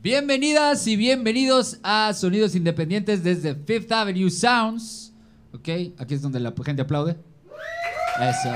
[0.00, 5.12] Bienvenidas y bienvenidos a Sonidos Independientes desde Fifth Avenue Sounds.
[5.52, 7.16] Ok, aquí es donde la gente aplaude.
[8.20, 8.48] Eso.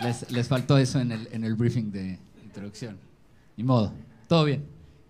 [0.00, 3.00] Les, les faltó eso en el, en el briefing de introducción.
[3.56, 3.92] Ni modo.
[4.28, 4.64] Todo bien.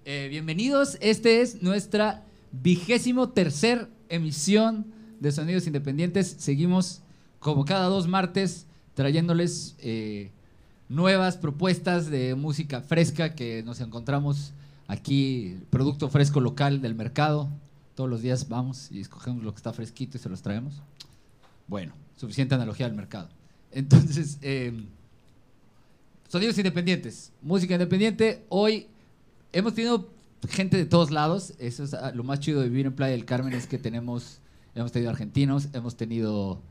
[0.06, 0.96] Eh, bienvenidos.
[1.02, 4.86] Este es nuestra vigésimo tercer emisión
[5.20, 6.36] de Sonidos Independientes.
[6.38, 7.02] Seguimos
[7.38, 10.32] como cada dos martes trayéndoles eh,
[10.88, 14.52] nuevas propuestas de música fresca que nos encontramos
[14.86, 17.48] aquí, producto fresco local del mercado.
[17.94, 20.82] Todos los días vamos y escogemos lo que está fresquito y se los traemos.
[21.66, 23.28] Bueno, suficiente analogía al mercado.
[23.70, 24.72] Entonces, eh,
[26.28, 28.44] sonidos independientes, música independiente.
[28.48, 28.86] Hoy
[29.52, 30.08] hemos tenido
[30.48, 31.54] gente de todos lados.
[31.58, 34.40] Eso es ah, lo más chido de vivir en Playa del Carmen, es que tenemos,
[34.74, 36.62] hemos tenido argentinos, hemos tenido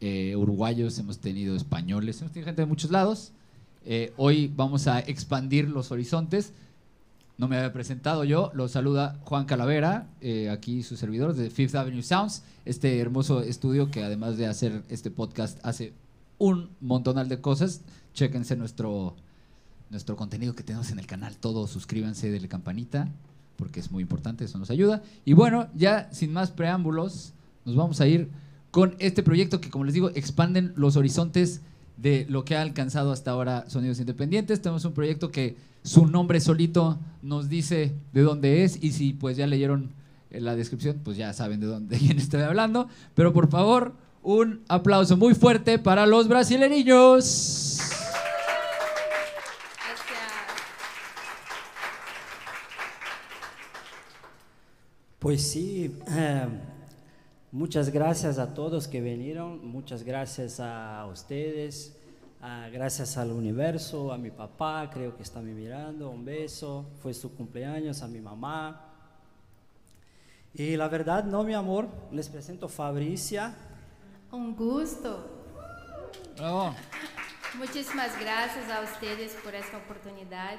[0.00, 3.32] eh, uruguayos, hemos tenido españoles, hemos tenido gente de muchos lados.
[3.84, 6.52] Eh, hoy vamos a expandir los horizontes.
[7.38, 11.74] No me había presentado yo, lo saluda Juan Calavera, eh, aquí su servidor de Fifth
[11.74, 15.92] Avenue Sounds, este hermoso estudio que además de hacer este podcast hace
[16.38, 17.80] un montonal de cosas.
[18.14, 19.16] Chéquense nuestro,
[19.90, 23.08] nuestro contenido que tenemos en el canal, todos suscríbanse, denle campanita,
[23.56, 25.02] porque es muy importante, eso nos ayuda.
[25.24, 27.32] Y bueno, ya sin más preámbulos,
[27.64, 28.28] nos vamos a ir
[28.70, 31.62] con este proyecto que, como les digo, expanden los horizontes
[31.96, 34.60] de lo que ha alcanzado hasta ahora Sonidos Independientes.
[34.60, 39.36] Tenemos un proyecto que su nombre solito nos dice de dónde es y si pues
[39.36, 39.90] ya leyeron
[40.30, 42.88] la descripción, pues ya saben de dónde quién estoy hablando.
[43.14, 47.80] Pero por favor, un aplauso muy fuerte para los brasileños.
[55.18, 56.48] Pues sí, eh,
[57.52, 61.94] muchas gracias a todos que vinieron, muchas gracias a ustedes,
[62.72, 67.34] gracias al universo, a mi papá, creo que está me mirando, un beso, fue su
[67.34, 68.88] cumpleaños, a mi mamá.
[70.54, 73.54] Y la verdad, no, mi amor, les presento Fabricia.
[74.30, 75.44] Un gusto.
[76.36, 76.74] Bravo.
[77.58, 80.58] Muchísimas gracias a ustedes por esta oportunidad.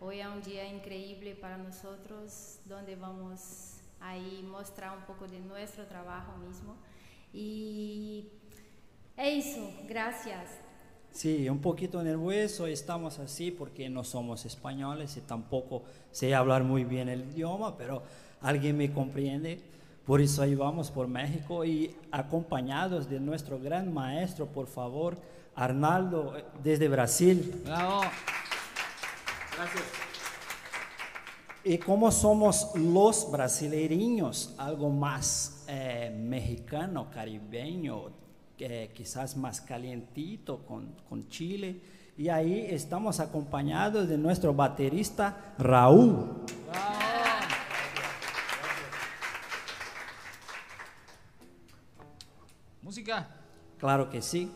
[0.00, 5.86] Hoy es un día increíble para nosotros, donde vamos ahí mostrar un poco de nuestro
[5.86, 6.76] trabajo mismo.
[7.32, 8.28] Y
[9.16, 10.50] es eso, gracias.
[11.12, 16.84] Sí, un poquito nervioso, estamos así porque no somos españoles y tampoco sé hablar muy
[16.84, 18.02] bien el idioma, pero
[18.40, 19.60] alguien me comprende.
[20.06, 25.16] Por eso ahí vamos por México y acompañados de nuestro gran maestro, por favor,
[25.54, 27.60] Arnaldo, eh, desde Brasil.
[27.64, 28.02] Bravo.
[29.56, 30.09] Gracias.
[31.62, 38.04] Y como somos los brasileirinhos, algo más eh, mexicano, caribeño,
[38.58, 41.78] eh, quizás más calientito con, con Chile.
[42.16, 46.44] Y ahí estamos acompañados de nuestro baterista Raúl.
[52.80, 53.28] Música.
[53.78, 54.50] Claro que sí.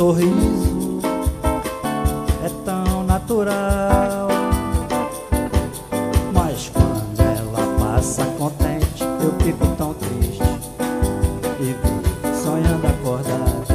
[0.00, 0.98] Sorriso
[2.42, 4.28] É tão natural
[6.32, 10.42] mas quando ela passa contente, eu fico tão triste
[11.60, 13.66] e vivo sonhando acordado.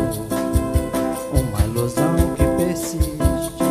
[1.31, 3.63] Uma ilusão que persiste.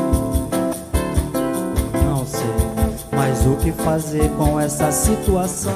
[2.05, 5.73] Não sei mais o que fazer com essa situação.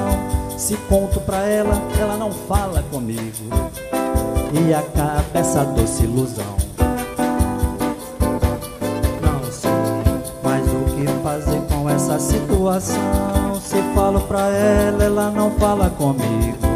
[0.57, 3.51] Se conto pra ela, ela não fala comigo.
[4.53, 6.58] E acaba essa doce ilusão.
[14.69, 16.68] dela, ela não fala comigo.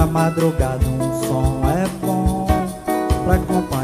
[0.00, 2.46] Na madrugada um som é bom
[3.22, 3.79] pra acompanhar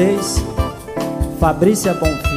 [0.00, 0.42] vocês,
[1.38, 2.29] Fabrícia Bonfim.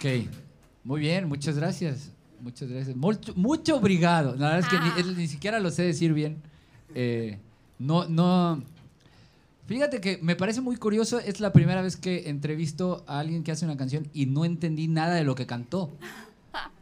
[0.00, 0.26] Ok,
[0.84, 2.10] muy bien, muchas gracias.
[2.40, 2.96] Muchas gracias.
[2.96, 4.34] Mucho, mucho obrigado.
[4.36, 6.38] La verdad es que ni, él ni siquiera lo sé decir bien.
[6.94, 7.38] Eh,
[7.78, 8.62] no, no.
[9.66, 11.18] Fíjate que me parece muy curioso.
[11.18, 14.88] Es la primera vez que entrevisto a alguien que hace una canción y no entendí
[14.88, 15.90] nada de lo que cantó.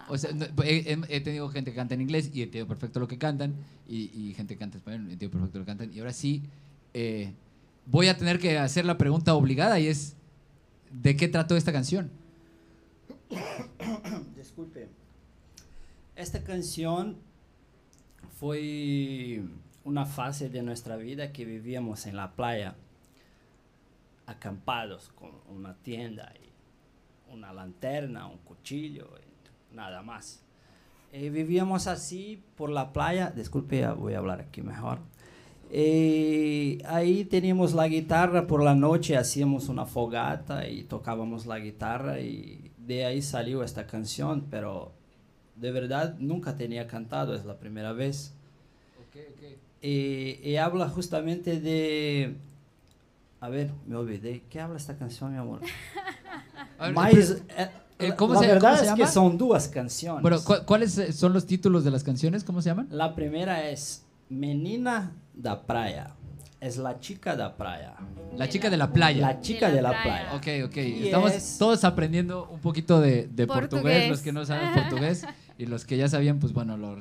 [0.09, 0.31] O sea,
[0.65, 3.53] he, he- he tenido gente que canta en inglés y entiendo perfecto lo que cantan.
[3.89, 5.93] Y, y gente que canta en español y entiendo perfecto lo que cantan.
[5.93, 6.43] Y ahora sí,
[6.95, 7.33] eh,
[7.85, 10.15] voy a tener que hacer la pregunta obligada y es:
[10.93, 12.11] ¿de qué trató esta canción?
[14.37, 14.89] Desculpe.
[16.17, 17.17] Esta canción
[18.39, 19.43] fue
[19.85, 22.75] una fase de nuestra vida que vivíamos en la playa.
[24.27, 30.43] acampados con una tienda y una lanterna, un cuchillo, y nada más.
[31.13, 34.99] Eh, vivíamos así por la playa, disculpe, voy a hablar aquí mejor.
[35.71, 42.21] Eh, ahí teníamos la guitarra por la noche, hacíamos una fogata y tocábamos la guitarra
[42.21, 44.93] y de ahí salió esta canción, pero
[45.57, 48.33] de verdad nunca tenía cantado, es la primera vez.
[49.83, 52.37] y habla justamente de...
[53.41, 54.43] A ver, me olvidé.
[54.51, 55.61] ¿Qué habla esta canción, mi amor?
[58.01, 60.23] Eh, ¿cómo la verdad es que son dos canciones.
[60.23, 62.45] Bueno, ¿cuáles son los títulos de las canciones?
[62.45, 62.87] ¿Cómo se llaman?
[62.93, 66.15] La primera es Menina da Praia.
[66.61, 67.95] Es la chica de la playa.
[68.37, 69.21] La chica de la playa.
[69.21, 70.35] La chica de la, playa.
[70.35, 70.77] Ok, ok.
[70.77, 74.11] Estamos todos aprendiendo un poquito de, portugués.
[74.11, 75.25] los que no saben portugués.
[75.57, 76.97] y los que ya sabían, pues bueno, lo,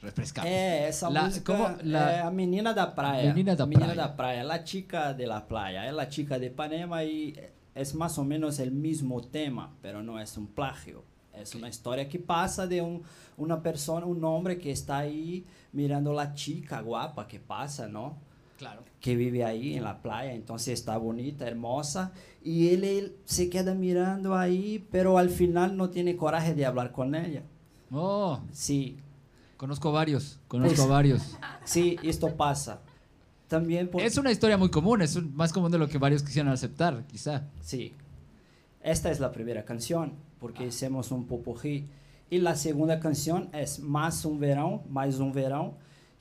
[0.00, 0.50] refrescamos.
[0.50, 3.28] Eh, esa la, música, la, menina da praia.
[3.28, 4.42] Menina da menina Da praia.
[4.44, 5.86] La chica de la playa.
[5.86, 7.34] Es la chica de Panema y
[7.74, 11.04] es más o menos el mismo tema, pero no es un plagio.
[11.34, 13.02] Es una historia que pasa de un,
[13.36, 18.16] una persona, un hombre que está ahí mirando la chica guapa que pasa, ¿no?
[18.58, 18.82] Claro.
[19.00, 23.74] Que vive ahí en la playa, entonces está bonita, hermosa, y él, él, se queda
[23.74, 27.42] mirando ahí, pero al final no tiene coraje de hablar con ella.
[27.90, 28.40] Oh.
[28.52, 28.96] Sí.
[29.56, 31.38] Conozco varios, conozco pues, varios.
[31.64, 32.80] Sí, esto pasa.
[33.48, 37.06] También Es una historia muy común, es más común de lo que varios quisieran aceptar,
[37.06, 37.44] quizá.
[37.60, 37.94] Sí.
[38.82, 41.86] Esta es la primera canción, porque hicimos un popojí.
[42.30, 45.74] Y la segunda canción es Más un verano, más un verano,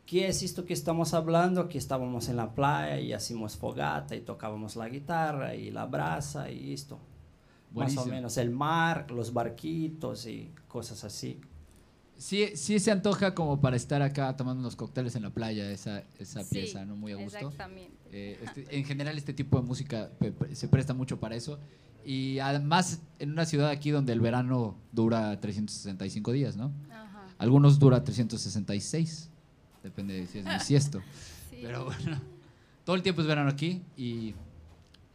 [0.06, 4.22] que es esto que estamos hablando, que estábamos en la playa y hacíamos fogata y
[4.22, 7.00] tocábamos la guitarra y la brasa y esto.
[7.72, 11.42] Más o menos el mar, los barquitos y cosas así.
[12.18, 16.04] Sí, sí se antoja como para estar acá tomando unos cócteles en la playa, esa,
[16.20, 16.96] esa pieza, ¿no?
[16.96, 17.38] Muy a gusto.
[17.38, 17.98] Exactamente.
[18.12, 20.12] Eh, este, en general este tipo de música
[20.52, 21.60] se presta mucho para eso.
[22.06, 26.72] Y además en una ciudad aquí donde el verano dura 365 días, ¿no?
[26.92, 27.26] Ajá.
[27.40, 29.32] Algunos dura 366,
[29.84, 31.02] depende de si es bisiesto.
[31.50, 31.60] sí.
[31.62, 32.20] Pero bueno,
[32.86, 34.34] todo el tiempo es verano aquí y,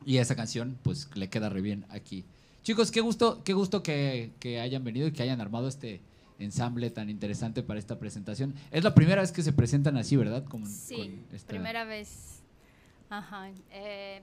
[0.04, 2.24] y esa canción pues le queda re bien aquí.
[2.62, 6.02] Chicos, qué gusto, qué gusto que, que hayan venido y que hayan armado este
[6.38, 8.54] ensamble tan interesante para esta presentación.
[8.70, 10.44] Es la primera vez que se presentan así, ¿verdad?
[10.66, 12.42] sí, primera vez.
[13.10, 13.50] Ajá.
[13.70, 14.22] Eh,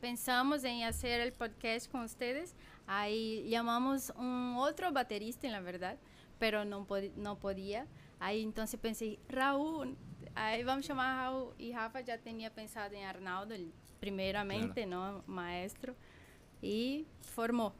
[0.00, 2.54] pensamos en hacer el podcast con ustedes.
[2.86, 5.98] Ahí llamamos un otro baterista, en la verdad,
[6.38, 7.86] pero no, no podía.
[8.22, 9.96] Ahí entonces pensé, Raúl,
[10.36, 11.54] ahí vamos a llamar a Raúl.
[11.58, 13.56] Y Rafa ya tenía pensado en Arnaldo,
[13.98, 15.24] primeramente, ¿no?
[15.26, 15.96] Maestro.
[16.62, 17.74] Y formó.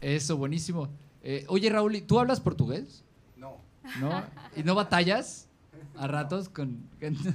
[0.00, 0.88] Eso, buenísimo.
[1.22, 3.04] Eh, oye, Raúl, ¿tú hablas portugués?
[3.36, 3.60] No.
[4.00, 4.24] ¿No?
[4.56, 5.50] ¿Y no batallas
[5.98, 6.88] a ratos con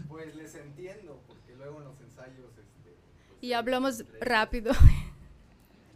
[0.10, 2.50] Pues les entiendo, porque luego en los ensayos...
[2.58, 2.96] Este,
[3.30, 4.72] pues, y hablamos rápido.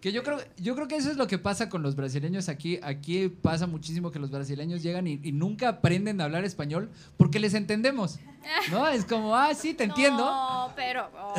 [0.01, 2.79] Que yo creo, yo creo que eso es lo que pasa con los brasileños aquí.
[2.81, 7.53] Aquí pasa muchísimo que los brasileños llegan y, nunca aprenden a hablar español porque les
[7.53, 8.19] entendemos.
[8.71, 8.87] ¿No?
[8.91, 10.25] Es como, ah, sí, te entiendo.
[10.25, 11.35] No, pero oh,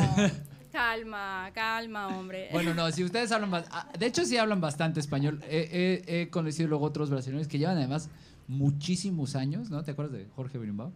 [0.71, 2.47] calma, calma, hombre.
[2.53, 3.65] Bueno, no, si ustedes hablan más.
[3.69, 5.43] Ah, de hecho, sí hablan bastante español.
[5.49, 8.09] He, conocido luego otros brasileños que llevan además
[8.47, 9.83] muchísimos años, ¿no?
[9.83, 10.93] ¿Te acuerdas de Jorge Berimbau?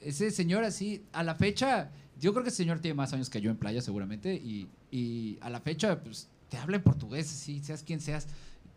[0.00, 1.90] Ese señor así, a la fecha,
[2.20, 5.38] yo creo que ese señor tiene más años que yo en playa seguramente y, y
[5.40, 8.26] a la fecha, pues, te habla en portugués, sí, seas quien seas,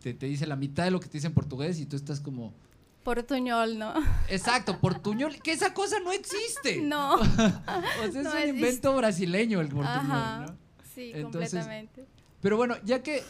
[0.02, 2.20] te, te, dice la mitad de lo que te dice en portugués y tú estás
[2.20, 2.52] como...
[3.04, 3.94] Portuñol, ¿no?
[4.28, 6.80] Exacto, portuñol, que esa cosa no existe.
[6.82, 7.14] No.
[7.14, 8.14] o sea, es
[8.50, 10.58] un invento brasileño el portuñol, ¿no?
[10.94, 12.06] Sí, completamente.
[12.40, 13.22] Pero bueno, ya que,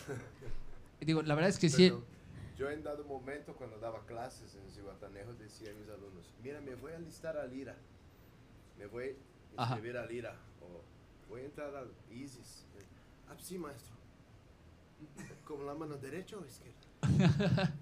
[1.00, 1.92] digo, la verdad es que sí...
[2.56, 6.74] Yo en dado momento, cuando daba clases en Cihuatanejo, decía a mis alumnos, mira, me
[6.74, 7.74] voy a listar a Lira,
[8.78, 9.16] me voy
[9.56, 10.82] a escribir a Lira, o
[11.30, 12.66] voy a entrar al ISIS.
[13.30, 13.99] Ah, sí, maestro.
[15.44, 17.74] ¿Con la mano derecha o izquierda?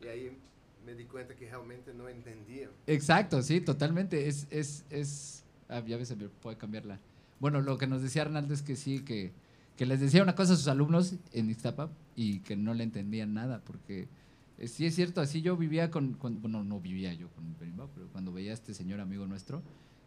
[0.00, 0.36] y ahí
[0.84, 2.68] me di cuenta que realmente no entendía.
[2.86, 4.28] Exacto, sí, totalmente.
[4.28, 6.98] Es, es, es, ah, ya ves, me puede cambiarla.
[7.40, 9.32] Bueno, lo que nos decía Arnaldo es que sí, que,
[9.76, 13.34] que les decía una cosa a sus alumnos en Ixtapa y que no le entendían
[13.34, 14.08] nada, porque
[14.58, 18.06] eh, sí es cierto, así yo vivía con, bueno, no vivía yo con Berimbau, pero
[18.08, 19.62] cuando veía a este señor amigo nuestro,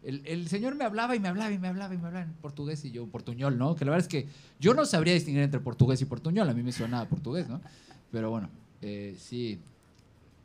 [0.06, 2.84] el, señor me hablaba y me hablaba y me hablaba y me hablaba en portugués
[2.84, 3.74] y yo portuñol, ¿no?
[3.74, 4.28] Que la verdad es que
[4.60, 7.60] yo no sabría distinguir entre portugués y portuñol, a mí me suena portugués, ¿no?
[8.12, 8.48] Pero bueno,
[8.82, 9.58] eh, sí,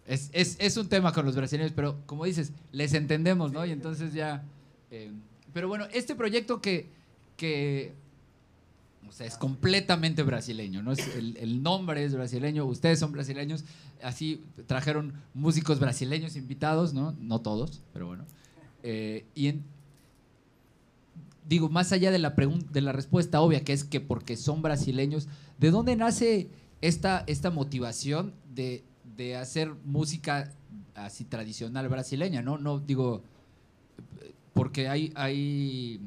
[0.08, 3.66] es, un tema con los brasileños, pero como dices, les entendemos, ¿no?
[3.66, 4.44] Y entonces ya...
[4.90, 5.12] Eh,
[5.54, 6.88] pero bueno, este proyecto que,
[7.38, 7.94] que
[9.08, 10.94] o sea, es completamente brasileño, ¿no?
[10.94, 13.64] Es el, nombre es brasileño, ustedes son brasileños,
[14.02, 17.14] así trajeron músicos brasileños invitados, ¿no?
[17.20, 18.26] No todos, pero bueno.
[18.84, 19.56] Eh, y
[21.48, 25.28] digo, más allá de la, de la respuesta obvia, que es que porque son brasileños,
[25.60, 26.50] ¿de dónde nace
[26.82, 28.84] esta, esta motivación de,
[29.18, 30.52] de hacer música
[30.96, 32.42] así tradicional brasileña?
[32.42, 33.22] No, no digo,
[34.54, 36.00] porque hay, hay,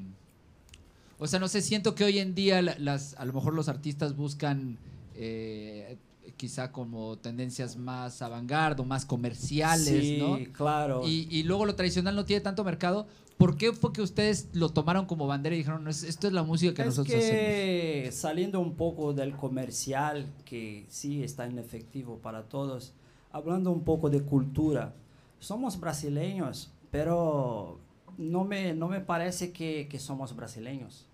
[1.18, 4.16] o sea, no sé, siento que hoy en día las, a lo mejor los artistas
[4.16, 4.78] buscan
[5.14, 5.96] eh,
[6.36, 11.02] quizá como tendencias más avant o más comerciales, sí, claro.
[11.06, 13.06] Y, luego lo tradicional no tiene tanto mercado.
[13.36, 16.74] ¿Por qué fue que ustedes lo tomaron como bandera y dijeron, esto es la música
[16.74, 22.94] que nosotros que Saliendo un poco del comercial, que sí está en efectivo para todos,
[23.32, 24.94] hablando un poco de cultura,
[25.40, 27.80] somos brasileños, pero
[28.16, 31.06] no me, no me parece que, que somos brasileños,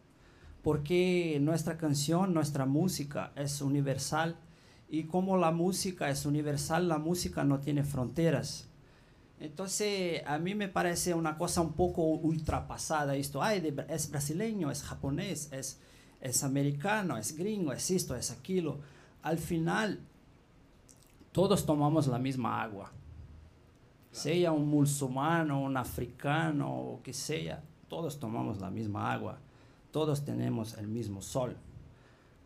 [0.63, 4.37] porque nuestra canción, nuestra música es universal
[4.91, 8.69] y como la música es universal, la música no tiene fronteras.
[9.39, 13.41] Entonces, a mí me parece una cosa un poco ultrapasada esto.
[13.41, 15.79] Ay, es brasileño, es japonés, es,
[16.21, 18.81] es americano, es gringo, es esto, es aquello.
[19.23, 20.01] Al final,
[21.31, 22.91] todos tomamos la misma agua.
[24.11, 29.39] Sea un musulmano, un africano o que sea, todos tomamos la misma agua.
[29.93, 31.57] Todos tenemos el mismo sol.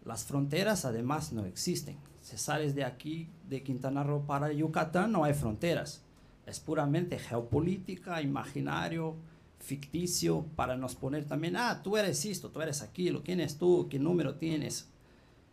[0.05, 1.97] Las fronteras además no existen.
[2.25, 6.01] Si sales de aquí, de Quintana Roo para Yucatán, no hay fronteras.
[6.47, 9.17] Es puramente geopolítica, imaginario,
[9.59, 13.89] ficticio, para nos poner también, ah, tú eres esto, tú eres aquello, quién es tú,
[13.91, 14.89] qué número tienes,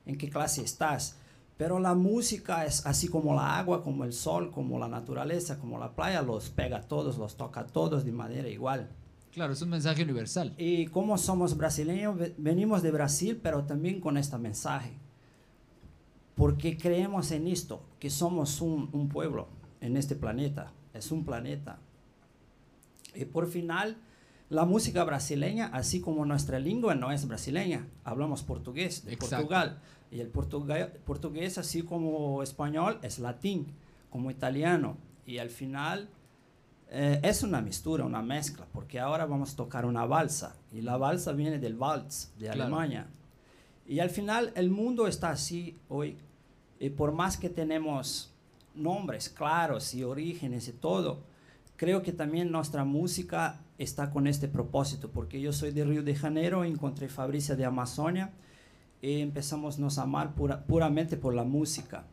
[0.05, 1.17] en qué clase estás.
[1.57, 5.77] Pero la música es así como la agua, como el sol, como la naturaleza, como
[5.77, 8.87] la playa, los pega a todos, los toca a todos de manera igual.
[9.33, 10.53] Claro, es un mensaje universal.
[10.57, 15.01] Y como somos brasileños, venimos de Brasil, pero también con este mensaje
[16.35, 19.47] porque creemos en esto, que somos un, pueblo
[19.79, 21.79] en este planeta, es un planeta.
[23.13, 23.97] Y por final,
[24.49, 29.81] la música brasileña, así como nuestra lengua no es brasileña, hablamos portugués de Portugal.
[30.09, 33.67] Y el portugués, así como español, es latín,
[34.09, 34.97] como italiano.
[35.25, 36.09] Y al final
[36.89, 40.57] eh, es una mistura, una mezcla, porque ahora vamos a tocar una balsa.
[40.73, 43.07] Y la balsa viene del Waltz, de Alemania.
[43.87, 46.17] Y al final el mundo está así hoy
[46.81, 48.33] y por más que tenemos
[48.73, 51.19] nombres claros y orígenes y todo,
[51.75, 56.15] creo que también nuestra música está con este propósito, porque yo soy de Río de
[56.15, 58.31] Janeiro, encontré Fabricia de Amazonia
[58.99, 62.07] y empezamos nos a amar puramente por la música.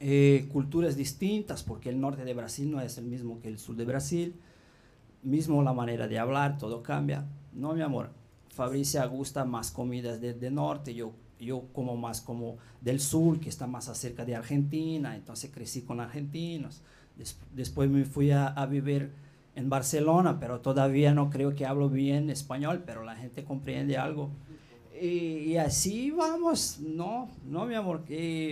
[0.00, 3.76] Eh, culturas distintas, porque el norte de Brasil no es el mismo que el sur
[3.76, 4.36] de Brasil,
[5.22, 7.26] mismo la manera de hablar, todo cambia.
[7.52, 8.08] No, mi amor,
[8.48, 13.48] Fabricia gusta más comidas del de norte, yo yo como más como del sur, que
[13.48, 16.82] está más cerca de Argentina, entonces crecí con argentinos.
[17.52, 19.12] después me fui a, vivir
[19.54, 24.30] en Barcelona, pero todavía no creo que hablo bien español, pero la gente comprende algo.
[25.00, 28.04] Y, así vamos, no, no, mi amor.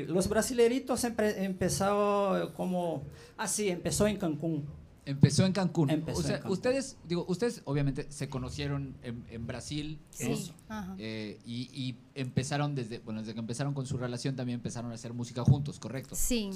[0.08, 3.02] los brasileritos empezaron como,
[3.36, 4.81] así, empezó en Cancún.
[5.04, 6.04] Empezó en Cancún.
[6.14, 10.52] o sea, ustedes, digo, ustedes obviamente se conocieron en, Brasil sí.
[10.98, 15.12] Eh, y, empezaron desde, bueno, desde que empezaron con su relación también empezaron a hacer
[15.12, 16.14] música juntos, ¿correcto?
[16.14, 16.50] Sí.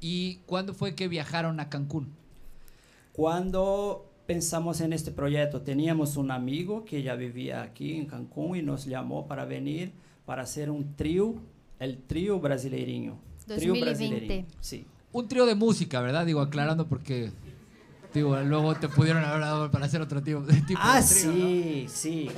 [0.00, 2.08] ¿Y cuándo fue que viajaron a Cancún?
[3.12, 8.62] Cuando pensamos en este proyecto, teníamos un amigo que ya vivía aquí en Cancún y
[8.62, 9.92] nos llamó para venir
[10.26, 11.34] para hacer un trío,
[11.78, 13.18] el trío brasileirinho.
[13.46, 14.46] 2020.
[14.60, 14.86] Sí.
[15.12, 16.26] Un trío de música, ¿verdad?
[16.26, 17.30] Digo, aclarando porque
[18.20, 22.30] luego te pudieron haber dado para hacer otro tipo, de tipo ah, sí, sí.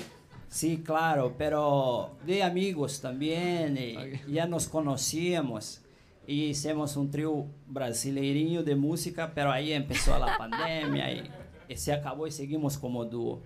[0.48, 3.78] Sí, claro, pero de amigos también,
[4.26, 5.82] ya nos conocíamos
[6.26, 12.26] y hicimos un trío brasileirinho de música, pero ahí empezó la pandemia y, se acabó
[12.26, 13.42] y seguimos como dúo.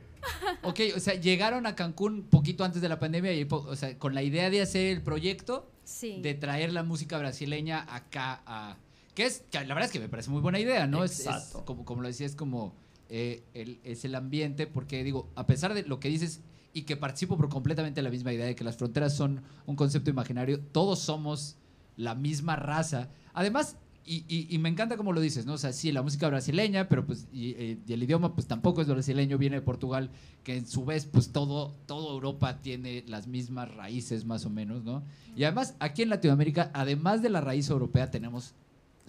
[0.63, 4.15] Ok, o sea, llegaron a Cancún poquito antes de la pandemia y, o sea, con
[4.15, 5.71] la idea de hacer el proyecto,
[6.03, 8.77] de traer la música brasileña acá a,
[9.15, 11.05] que es, la verdad es que me parece muy buena idea, ¿no?
[11.05, 11.29] Es,
[11.65, 12.75] como, como lo decía, es como
[13.09, 16.41] eh, el, es el ambiente, porque digo, a pesar de lo que dices
[16.73, 20.11] y que participo por completamente la misma idea de que las fronteras son un concepto
[20.11, 21.57] imaginario, todos somos
[21.97, 23.09] la misma raza.
[23.35, 23.77] Además,
[24.13, 25.53] y, me encanta como lo dices, ¿no?
[25.53, 28.89] O sea, sí, la música brasileña, pero pues, eh, y, el idioma pues tampoco es
[28.89, 30.11] brasileño, viene de Portugal,
[30.43, 34.83] que en su vez, pues todo, toda Europa tiene las mismas raíces más o menos,
[34.83, 35.05] ¿no?
[35.37, 38.55] Y además, aquí en Latinoamérica, además de la raíz europea, tenemos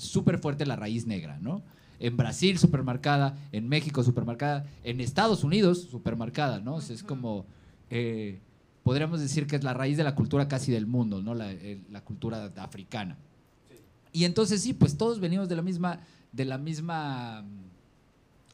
[0.01, 1.61] súper fuerte la raíz negra, ¿no?
[1.99, 6.79] En Brasil, supermercada, en México, supermercada, en Estados Unidos, supermercada, ¿no?
[6.79, 7.45] es como,
[7.89, 8.39] eh,
[8.83, 11.35] podríamos decir que es la raíz de la cultura casi del mundo, ¿no?
[11.35, 13.17] La, eh, cultura africana.
[14.11, 15.99] Y entonces sí, pues todos venimos de la misma,
[16.31, 17.45] de la misma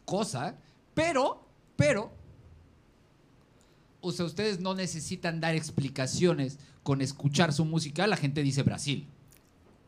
[0.06, 0.56] cosa,
[0.94, 2.12] pero, pero,
[4.02, 9.08] o sea, ustedes no necesitan dar explicaciones con escuchar su música, la gente dice Brasil,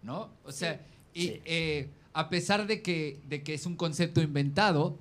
[0.04, 0.30] ¿no?
[0.44, 0.82] O sea,
[1.14, 4.98] y eh, a pesar de que, de que es un concepto inventado,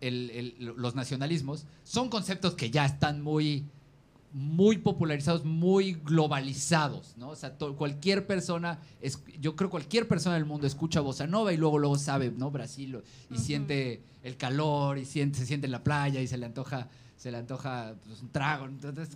[0.00, 3.64] los nacionalismos, son conceptos que ya están muy,
[4.32, 7.30] muy popularizados, muy globalizados, ¿no?
[7.30, 11.56] O sea, cualquier persona, es, yo creo cualquier persona del mundo escucha bossa nova y
[11.56, 12.50] luego luego sabe, ¿no?
[12.50, 16.46] Brasil y siente el calor y siente, se siente en la playa y se le
[16.46, 16.88] antoja
[17.20, 18.64] se le antoja pues, un trago.
[18.64, 19.10] Entonces,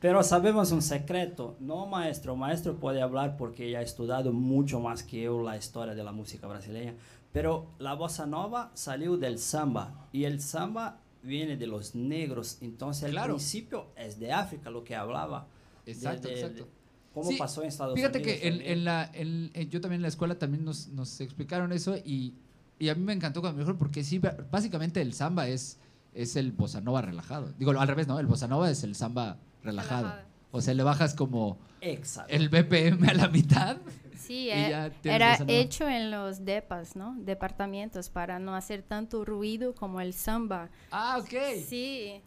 [0.00, 5.02] Pero sabemos un secreto, no maestro, maestro puede hablar porque ya ha estudiado mucho más
[5.02, 6.94] que yo la historia de la música brasileña,
[7.30, 13.14] pero la bossa nova salió del samba y el samba viene de los negros, entonces
[13.14, 15.46] al principio es de África lo que hablaba.
[15.86, 16.68] Exacto, exacto.
[17.12, 18.12] ¿Cómo pasó en Estados Unidos?
[18.12, 22.34] Fíjate que en, la, yo también en la escuela también nos, nos explicaron eso y,
[22.78, 25.78] y, a mí me encantó cuando mejor porque sí, básicamente el samba es
[26.14, 27.52] es el bossa nova relajado.
[27.58, 28.18] Digo, al revés, ¿no?
[28.18, 30.12] El bossa nova es el samba relajado.
[30.50, 33.76] O sea, le bajas como el BPM a la mitad.
[34.18, 37.14] Sí, eh, era hecho en los depas, ¿no?
[37.18, 40.68] Departamentos para no hacer tanto ruido como el samba.
[40.90, 41.64] Ah, ok.
[41.66, 42.20] Sí,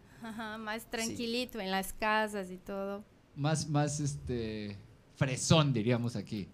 [0.59, 3.03] más tranquilito en las casas y todo.
[3.35, 4.77] Más, más, este,
[5.15, 6.49] fresón, diríamos aquí.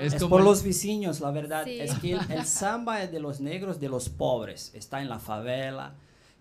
[0.00, 1.66] Es, por los vecinos, la verdad.
[1.68, 4.72] Es que el, samba es de los negros, de los pobres.
[4.74, 5.94] Está en la favela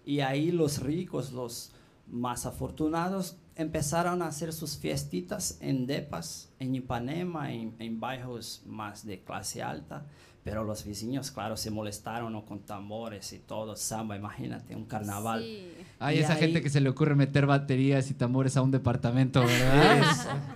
[0.06, 1.72] y ahí los ricos, los
[2.08, 9.06] más afortunados, empezaron a hacer sus fiestitas en depas, en Ipanema, en, en bairros más
[9.06, 10.06] de clase alta.
[10.44, 15.42] Pero los vecinos, claro, se molestaron con tambores y todo, samba, imagínate, un carnaval.
[15.44, 15.74] Sí.
[16.00, 20.56] Hay esa gente que se le ocurre meter baterías y tambores a un departamento, ¿verdad?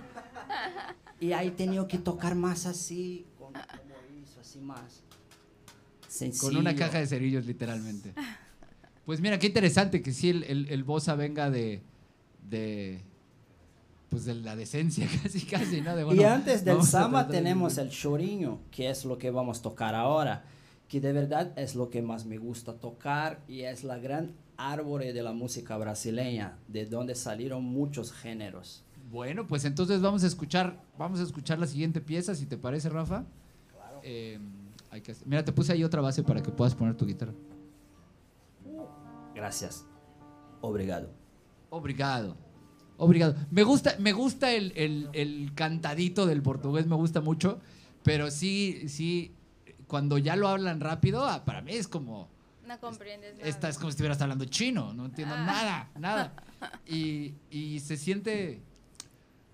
[1.20, 3.52] y ahí tenía que tocar más así, como
[4.22, 5.02] hizo, así más.
[6.08, 6.48] Sencillo.
[6.48, 8.14] Con una caja de cerillos, literalmente.
[9.04, 11.82] Pues mira, qué interesante que sí el, el, Bosa venga de,
[12.48, 13.00] de,
[14.08, 16.12] pues de la decencia casi casi, ¿no?
[16.14, 20.44] y antes del samba tenemos el choriño, que es lo que vamos a tocar ahora,
[20.88, 25.12] que de verdad es lo que más me gusta tocar y es la gran árbore
[25.12, 28.84] de la música brasileña, de donde salieron muchos géneros.
[29.10, 32.88] Bueno, pues entonces vamos a escuchar, vamos a escuchar la siguiente pieza, si te parece,
[32.88, 33.24] Rafa.
[33.70, 34.00] Claro.
[34.02, 34.38] Eh,
[34.90, 37.32] hay que, mira, te puse ahí otra base para que puedas poner tu guitarra.
[39.34, 39.86] Gracias.
[40.60, 41.21] Obrigado.
[41.72, 42.36] Obrigado.
[42.98, 43.34] Obrigado.
[43.50, 47.60] Me gusta, me gusta el, cantadito del portugués, me gusta mucho,
[48.02, 49.34] pero sí, sí,
[49.86, 52.28] cuando ya lo hablan rápido, ah, para mí es como...
[52.66, 53.48] No comprendes nada.
[53.48, 55.46] Esta es como si estuvieras hablando chino, no entiendo ah.
[55.46, 56.34] nada, nada.
[56.86, 58.62] Y, y, se siente,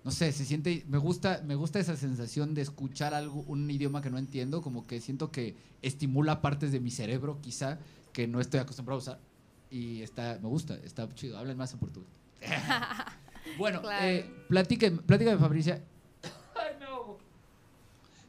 [0.03, 4.01] no sé, se siente, me gusta, me gusta esa sensación de escuchar algo, un idioma
[4.01, 7.79] que no entiendo, como que siento que estimula partes de mi cerebro, quizá,
[8.13, 9.28] que no estoy acostumbrado a usar
[9.69, 11.37] y está, me gusta, está chido.
[11.37, 12.09] Hablen más en portugués.
[13.57, 15.83] bueno, eh, platíqueme, Fabricia.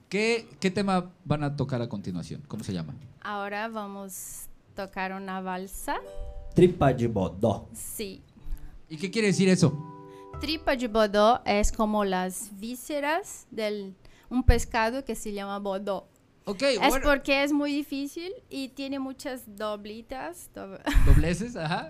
[0.08, 2.42] ¿Qué, ¿Qué tema van a tocar a continuación?
[2.48, 2.94] ¿Cómo se llama?
[3.20, 5.98] Ahora vamos a tocar una balsa.
[6.52, 7.68] Tripa de bodó.
[7.72, 8.20] Sí.
[8.88, 9.72] ¿Y qué quiere decir eso?
[10.40, 13.92] Tripa de bodó es como las vísceras de
[14.28, 16.08] un pescado que se llama bodó
[16.46, 20.50] es porque es muy difícil y tiene muchas doblitas.
[21.06, 21.88] Dobleces, ajá.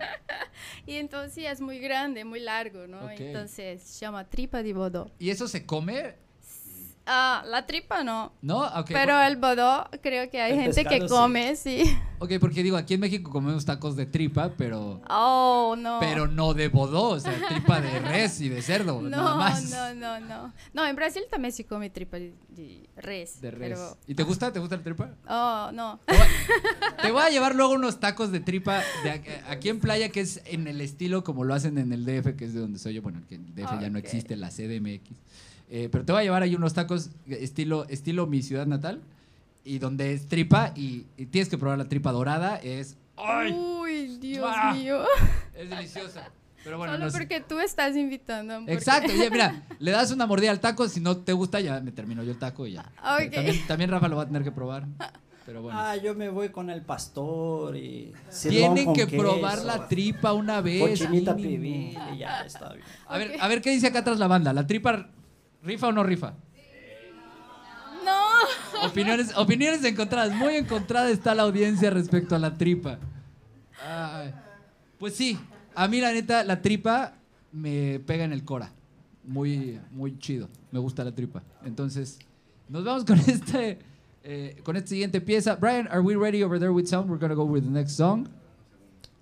[0.86, 3.10] y entonces es muy grande, muy largo, ¿no?
[3.10, 5.10] Entonces se llama tripa de bodó.
[5.18, 6.14] ¿Y eso se come?
[7.12, 8.33] Ah, la tripa no.
[8.40, 11.83] No, Pero el bodó creo que hay gente que come, sí.
[12.20, 15.03] Ok, porque digo, aquí en México comemos tacos de tripa, pero...
[15.11, 15.99] Oh, no.
[15.99, 19.70] Pero no de bodó, o sea, tripa de res y de cerdo, no, nada más.
[19.70, 20.53] No, no, no.
[20.73, 23.40] No, en Brasil también se come tripa de, res.
[23.40, 23.81] De res.
[24.07, 24.53] ¿Y te gusta?
[24.53, 25.11] ¿Te gusta la tripa?
[25.29, 25.99] Oh, no.
[27.03, 29.11] Te voy, a, llevar luego unos tacos de tripa de
[29.49, 32.44] aquí, en playa, que es en el estilo como lo hacen en el DF, que
[32.44, 33.03] es de donde soy yo.
[33.03, 35.11] Bueno, que el DF ya no existe, la CDMX.
[35.70, 39.00] Eh, pero te voy a llevar ahí unos tacos estilo, estilo mi ciudad natal.
[39.62, 42.56] Y donde es tripa y, tienes que probar la tripa dorada.
[42.56, 42.96] Es.
[43.16, 43.52] ¡Ay!
[43.52, 45.04] ¡Uy, Dios mío!
[45.54, 46.30] Es deliciosa.
[46.64, 48.62] Pero bueno, Solo porque tú estás invitando.
[48.66, 51.90] Exacto, ya, mira, le das una mordida al taco, si no te gusta, ya me
[51.90, 52.90] termino yo el taco y ya.
[53.02, 54.87] También, también, Rafa lo va a tener que probar.
[55.46, 55.78] Pero bueno.
[55.80, 58.12] Ah, yo me voy con el pastor y.
[58.48, 60.80] Tienen que probar la tripa una vez.
[60.80, 62.85] Cochinita pibil y ya está bien.
[63.06, 64.52] A, ver, a ver qué dice acá atrás la banda.
[64.52, 65.09] ¿La tripa
[65.62, 66.35] ¿Rifa o no rifa?
[68.05, 68.87] No.
[68.87, 70.35] Opiniones, opiniones encontradas.
[70.35, 72.99] Muy encontrada está la audiencia respecto a la tripa.
[74.99, 75.38] pues sí,
[75.75, 77.14] a mí la neta, la tripa
[77.53, 78.73] me pega en el cora.
[79.25, 80.49] Muy, muy chido.
[80.70, 81.42] Me gusta la tripa.
[81.64, 82.18] Entonces,
[82.68, 83.79] nos vamos con este,
[84.25, 85.57] eh, con esta siguiente pieza.
[85.57, 87.11] Brian, are we ready over there with sound?
[87.11, 88.29] We're going to go with the next song.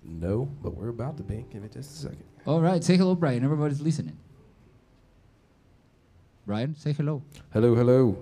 [0.03, 1.45] No, but we're about to be.
[1.51, 2.23] Give me just a second.
[2.45, 3.43] All right, say hello, Brian.
[3.43, 4.17] Everybody's listening.
[6.49, 7.21] Brian, say hello.
[7.53, 8.17] Hello, hello.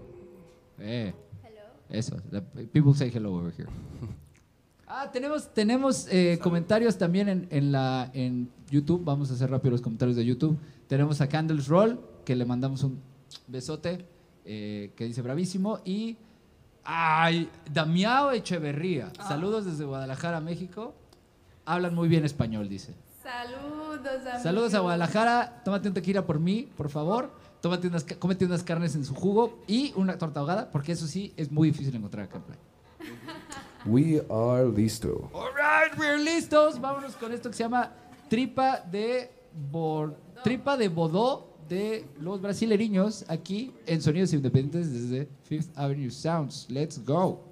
[0.82, 1.62] Eh, Hello.
[1.90, 2.18] eso.
[2.30, 2.42] the
[2.74, 3.70] people say hello over here.
[4.90, 9.04] Ah, tenemos, tenemos eh, comentarios también en, en, la, en YouTube.
[9.04, 10.58] Vamos a hacer rápido los comentarios de YouTube.
[10.88, 13.02] Tenemos a Candles Roll, que le mandamos un
[13.48, 14.06] besote,
[14.46, 15.82] eh, que dice bravísimo.
[15.84, 16.16] Y
[16.86, 19.12] ay, Damiao Echeverría.
[19.28, 20.96] Saludos desde Guadalajara, México.
[21.66, 22.96] Hablan muy bien español, dice.
[23.22, 24.42] Saludos, amigos.
[24.42, 25.62] Saludos a Guadalajara.
[25.66, 27.30] Tómate un tequila por mí, por favor.
[27.62, 31.34] Tómate unas, cómete unas carnes en su jugo y una torta ahogada, porque eso sí
[31.38, 32.62] es muy difícil encontrar acá en Playa.
[33.86, 35.30] We are listo.
[35.34, 36.80] Alright, we're listos.
[36.80, 37.92] Vámonos con esto que se llama
[38.30, 39.32] tripa de
[39.72, 46.68] Bor- tripa de Bodó de los brasileños aquí en Sonidos Independientes desde Fifth Avenue Sounds.
[46.70, 47.44] Let's go.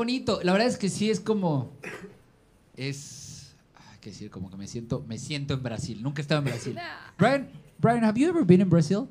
[0.00, 0.40] Bonito.
[0.42, 1.72] La verdad es que sí es como.
[2.76, 3.54] Es.
[3.92, 6.02] Hay que decir, como que me siento, me siento en Brasil.
[6.02, 6.76] Nunca he estado en Brasil.
[7.18, 9.08] Brian, Brian, have you ever been in Brazil?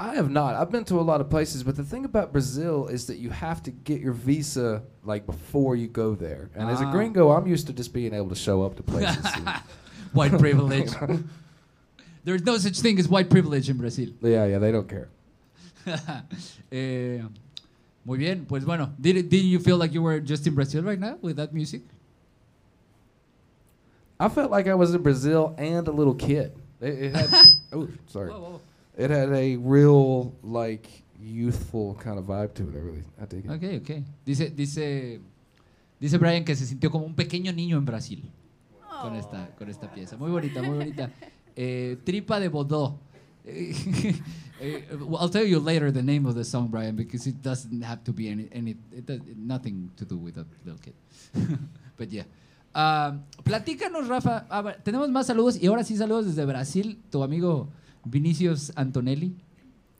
[0.00, 0.54] I have not.
[0.54, 3.30] I've been to a lot of places, but the thing about Brazil is that you
[3.30, 6.50] have to get your visa like before you go there.
[6.54, 6.92] And as a Ah.
[6.92, 9.24] gringo, I'm used to just being able to show up to places.
[9.34, 9.48] and-
[10.12, 10.90] White privilege.
[12.24, 14.10] There's no such thing as white privilege in Brazil.
[14.22, 15.08] yeah, yeah, they don't care.
[16.70, 17.22] Eh,
[18.04, 18.92] muy bien, pues bueno.
[18.98, 21.82] Did, did you feel like you were just in Brazil right now with that music?
[24.20, 26.52] I felt like I was in Brazil and a little kid.
[26.80, 27.28] It, it had,
[27.72, 28.30] oh, sorry.
[28.30, 28.60] Whoa, whoa.
[28.96, 30.88] It had a real like
[31.20, 32.74] youthful kind of vibe to it.
[32.74, 33.50] I really, I dig it.
[33.50, 34.02] Ok, ok.
[34.24, 35.20] Dice, dice
[36.00, 38.30] Dice Brian que se sintió como un pequeño niño en Brasil
[39.02, 40.16] con, esta, con esta pieza.
[40.16, 41.10] Muy bonita, muy bonita.
[41.60, 43.00] Eh, Tripa de Bodó.
[44.60, 47.80] Eh, well, I'll tell you later the name of the song, Brian, because it doesn't
[47.82, 50.94] have to be any, any it does, nothing to do with a little kid.
[51.96, 52.24] But yeah.
[52.74, 54.46] Ah, platícanos, Rafa.
[54.50, 57.00] A ver, tenemos más saludos y ahora sí saludos desde Brasil.
[57.08, 57.68] Tu amigo
[58.04, 59.36] Vinicius Antonelli.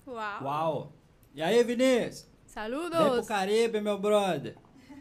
[0.07, 0.45] Uau.
[0.45, 0.93] Uau!
[1.37, 2.27] E aí, Vinícius?
[2.55, 3.27] Vem pro Saludos.
[3.27, 4.57] Caribe, meu brother.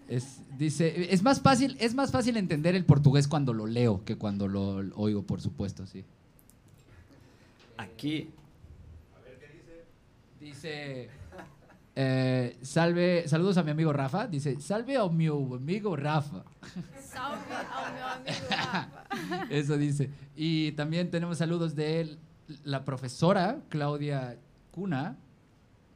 [0.07, 4.17] Es, dice, es más fácil, es más fácil entender el portugués cuando lo leo que
[4.17, 6.05] cuando lo oigo, por supuesto, sí.
[7.77, 8.31] Aqui,
[10.39, 11.09] Dice,
[11.95, 14.27] eh, salve, saludos a mi amigo Rafa.
[14.27, 16.43] Dice, salve a mi amigo Rafa.
[16.99, 19.47] Salve ao meu amigo Rafa.
[19.49, 20.09] Eso dice.
[20.35, 22.17] Y también tenemos saludos de
[22.63, 24.37] la profesora Claudia
[24.71, 25.17] Cuna.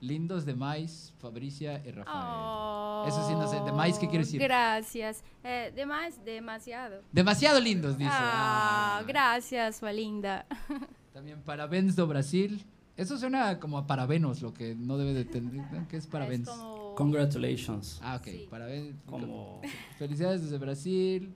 [0.01, 2.17] Lindos de Mais, Fabricia y Rafael.
[2.17, 4.41] Oh, Eso sí, no sé, ¿demais qué quiere decir?
[4.41, 5.23] Gracias.
[5.43, 7.03] Eh, demais, demasiado.
[7.11, 8.09] Demasiado lindos, dice.
[8.11, 9.03] Ah, Ah.
[9.07, 10.47] gracias, sua linda.
[11.13, 12.63] También parabéns do Brasil.
[12.97, 15.87] Eso suena como a parabenos, lo que no debe de tener.
[15.87, 16.47] ¿Qué es parabéns?
[16.47, 16.95] Es como...
[16.95, 17.99] congratulations.
[18.03, 18.25] Ah, ok.
[18.25, 18.47] Sí.
[18.49, 18.95] Parabéns.
[19.05, 19.61] Como
[19.97, 21.33] Felicidades desde Brasil.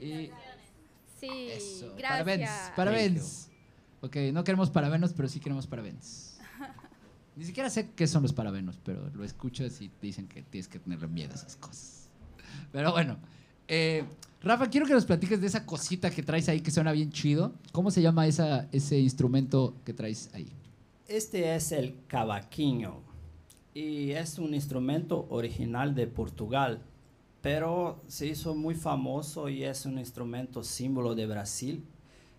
[0.00, 0.30] Y
[1.20, 1.94] Sí, eso.
[1.96, 2.72] gracias.
[2.74, 2.74] Parabéns.
[2.76, 3.48] Parabéns.
[4.00, 6.38] Ok, no queremos parabenos, pero sí queremos parabéns.
[7.36, 10.66] Ni siquiera sé qué son los parabenos, pero lo escuchas y te dicen que tienes
[10.68, 12.08] que tenerle miedo a esas cosas.
[12.72, 13.18] Pero bueno.
[13.68, 14.04] eh,
[14.44, 17.52] Rafa, quiero que nos platiques de esa cosita que traes ahí que suena bien chido.
[17.70, 20.48] ¿Cómo se llama esa, ese instrumento que traes ahí?
[21.06, 23.02] Este es el cavaquinho
[23.72, 26.82] y es un instrumento original de Portugal,
[27.40, 31.84] pero se hizo muy famoso y es un instrumento símbolo de Brasil.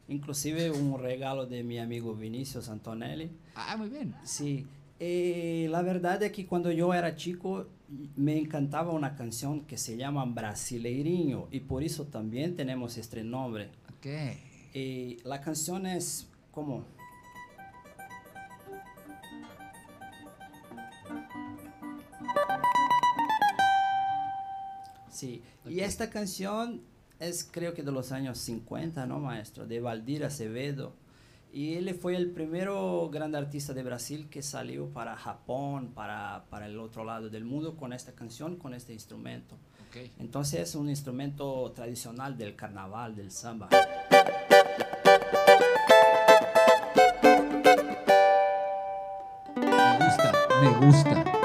[0.10, 3.32] Inclusive un regalo de mi amigo Vinicius Antonelli.
[3.56, 4.14] Ah, muy bien.
[4.26, 4.68] Sí,
[5.06, 7.68] eh, la verdad es que cuando yo era chico
[8.16, 13.70] me encantaba una canción que se llama Brasileirinho y por eso también tenemos este nombre.
[13.98, 14.08] Ok.
[14.74, 16.86] Y la canción es como...
[25.10, 26.82] Sí, y esta canción
[27.20, 29.68] es creo que de los años 50, ¿no, maestro?
[29.68, 30.96] De Valdir Acevedo.
[31.54, 36.66] Y él fue el primero gran artista de Brasil que salió para Japón, para, para
[36.66, 39.54] el otro lado del mundo con esta canción, con este instrumento.
[39.88, 40.10] Ok.
[40.18, 43.70] Entonces es un instrumento tradicional del carnaval, del samba.
[49.56, 51.43] Me gusta, me gusta.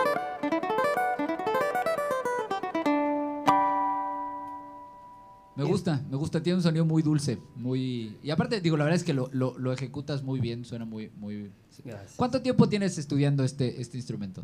[5.91, 8.17] Gusta, me gusta, tiene un sonido muy dulce, muy...
[8.23, 11.11] Y aparte, digo, la verdad es que lo, lo- lo ejecutas muy bien, suena muy...
[11.17, 11.51] muy...
[11.85, 12.15] Gracias.
[12.17, 14.43] ¿Cuánto tiempo tienes estudiando este, este instrumento?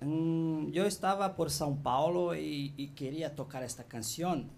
[0.00, 4.48] Mm, yo estaba por São Paulo y, y quería tocar esta canción,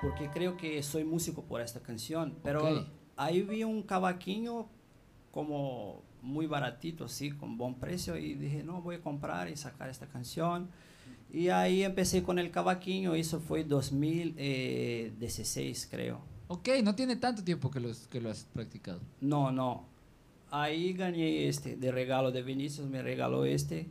[0.00, 2.86] porque creo que soy músico por esta canción, pero Ok.
[3.16, 4.68] ahí vi un cavaquinho
[5.30, 9.88] como muy baratito, así, con buen precio, y dije, no, voy a comprar y sacar
[9.90, 10.68] esta canción.
[11.32, 16.20] Y ahí empecé con el cavaquinho, eso fue 2016, creo.
[16.48, 19.00] Ok, no tiene tanto tiempo que, los, que lo has practicado.
[19.20, 19.84] No, no.
[20.50, 23.86] Ahí gané este de regalo de Vinicius, me regaló este.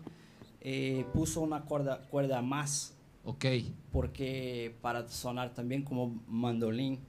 [0.62, 3.46] Eh, puso una cuerda, cuerda más, Ok.
[3.94, 7.00] porque para sonar también como mandolín,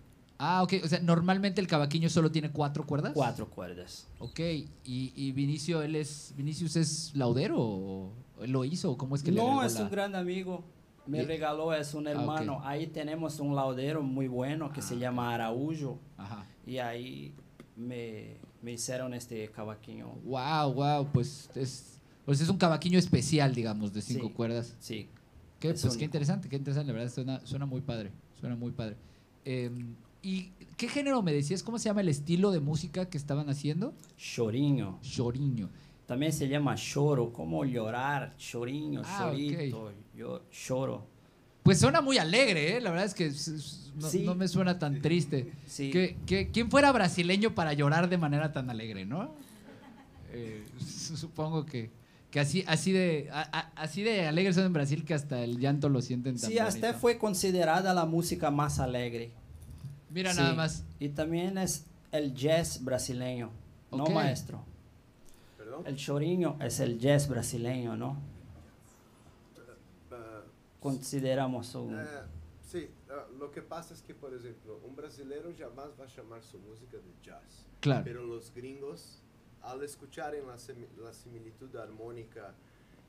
[0.42, 3.12] Ah, ok, o sea, normalmente el cavaquinho solo tiene cuatro cuerdas.
[3.12, 4.06] cuatro cuerdas.
[4.20, 4.70] Ok, y,
[5.14, 8.10] y Vinicio, él es, Vinicius es laudero o
[8.46, 10.64] lo hizo, o ¿cómo es que le No, es la- un gran amigo.
[11.06, 12.60] Me Y- regaló, es un Ah, hermano.
[12.62, 15.98] Ahí tenemos un laudero muy bueno que se llama Araújo.
[16.16, 16.44] Ajá.
[16.66, 17.34] Y ahí
[17.76, 20.08] me, me hicieron este cavaquinho.
[20.24, 24.32] Wow, wow, pues es, pues es un cavaquinho especial, digamos, de cinco Sí.
[24.34, 24.76] cuerdas.
[24.78, 25.08] Sí.
[25.58, 28.70] Qué, Es pues qué interesante, qué interesante, la verdad suena, suena muy padre, suena muy
[28.72, 28.96] padre.
[29.44, 29.70] Eh,
[30.22, 31.62] ¿Y qué género me decías?
[31.62, 33.94] ¿Cómo se llama el estilo de música que estaban haciendo?
[34.18, 34.98] Chorinho.
[35.02, 35.70] Choriño.
[36.10, 41.06] También se llama choro, como llorar, chorinho, Ah, chorito, yo choro.
[41.62, 42.80] Pues suena muy alegre, ¿eh?
[42.80, 43.28] La verdad es que
[43.94, 44.24] no, Sí.
[44.24, 45.52] no me suena tan triste.
[45.68, 45.92] Sí.
[45.92, 49.32] Que, que- ¿Quién fuera brasileño para llorar de manera tan alegre, no?
[50.32, 51.92] Eh, su- supongo que,
[52.32, 55.60] que así, así, de, a- a- así de alegres son en Brasil que hasta el
[55.60, 56.98] llanto lo sienten tan Sí, hasta bonito.
[56.98, 59.30] fue considerada la música más alegre.
[60.10, 60.40] Mira Sí.
[60.40, 60.82] nada más.
[60.98, 63.50] Y también es el jazz brasileño,
[63.92, 64.10] ¿no, Ok.
[64.12, 64.64] maestro?
[65.82, 65.90] Perdão?
[65.90, 68.16] El chorinho es el jazz brasileño, ¿no?
[70.10, 70.42] Ah,
[70.80, 71.94] Consideramos un...
[71.94, 72.24] É,
[72.62, 72.88] sim,
[73.38, 76.96] lo que pasa es que, por ejemplo, un brasileiro jamás va a llamar su música
[76.96, 77.66] de jazz.
[77.80, 78.04] Claro.
[78.04, 79.22] Pero los gringos,
[79.62, 80.56] al escuchar en la,
[81.02, 82.54] la similitud armónica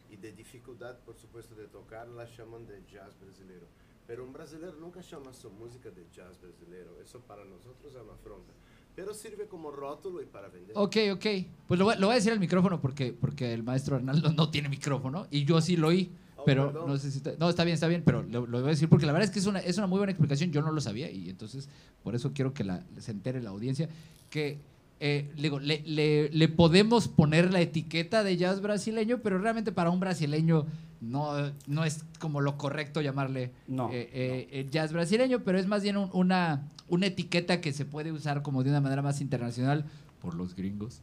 [0.09, 3.67] y de dificultad, por supuesto, de tocar, la llaman de jazz brasileiro.
[4.05, 6.99] Pero un brasileño nunca llama su música de jazz brasileño.
[7.01, 8.51] Eso para nosotros es una afronta.
[8.95, 10.73] Pero sirve como rótulo y para vender.
[10.75, 11.25] Ok, ok.
[11.67, 14.49] Pues lo, voy- lo voy a decir al micrófono porque, porque el maestro Arnaldo no
[14.49, 16.11] tiene micrófono y yo sí lo oí.
[16.35, 16.87] Oh, Pero perdón.
[16.89, 18.89] no sé si está, no, está bien, está bien, pero lo, lo voy a decir
[18.89, 20.51] porque la verdad es que es una, es una muy buena explicación.
[20.51, 21.69] Yo no lo sabía y entonces
[22.03, 23.87] por eso quiero que la, se entere la audiencia
[24.29, 24.59] que
[24.99, 29.89] eh, digo, le, le- le podemos poner la etiqueta de jazz brasileño, pero realmente para
[29.89, 30.65] un brasileño
[31.01, 35.67] no, no es como lo correcto llamarle No, eh, eh, eh, jazz brasileño, pero es
[35.67, 39.19] más bien un- una, una etiqueta que se puede usar como de una manera más
[39.19, 39.85] internacional
[40.21, 41.01] por los gringos.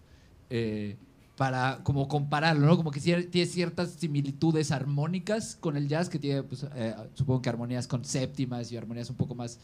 [0.50, 0.96] eh,
[1.36, 2.76] para como compararlo, ¿no?
[2.76, 6.66] Como que tiene ciertas similitudes armónicas con el jazz, que tiene, pues,
[7.14, 9.60] supongo que armonías con séptimas y armonías un poco más,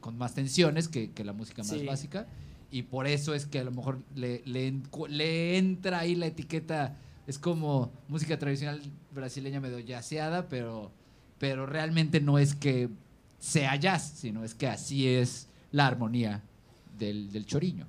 [0.00, 1.84] con más tensiones que, que la música más Sí.
[1.86, 2.26] básica.
[2.70, 6.96] Y por eso es que a lo mejor le, le entra ahí la etiqueta,
[7.26, 8.80] es como música tradicional
[9.12, 10.90] brasileña medio jazzeada, pero,
[11.38, 12.88] pero realmente no es que
[13.38, 16.42] sea jazz, sino es que así es la armonía
[16.98, 17.86] del, del choriño.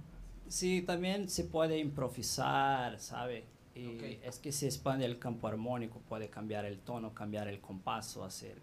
[0.49, 3.45] Sí, también se puede improvisar, ¿sabe?
[3.75, 4.03] Y Ok.
[4.23, 8.57] es que se expande el campo armónico, puede cambiar el tono, cambiar el compaso, hacer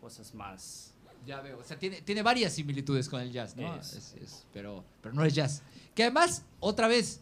[0.00, 0.94] cosas más.
[1.26, 3.76] Ya veo, o sea, tiene, tiene varias similitudes con el jazz, ¿no?
[3.76, 5.62] Es- es- pero, pero no es jazz.
[5.94, 7.20] Que además, otra vez,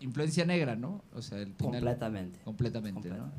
[0.00, 1.04] influencia negra, ¿no?
[1.14, 2.38] O sea, el final- Completamente.
[2.44, 3.32] completamente, ¿no?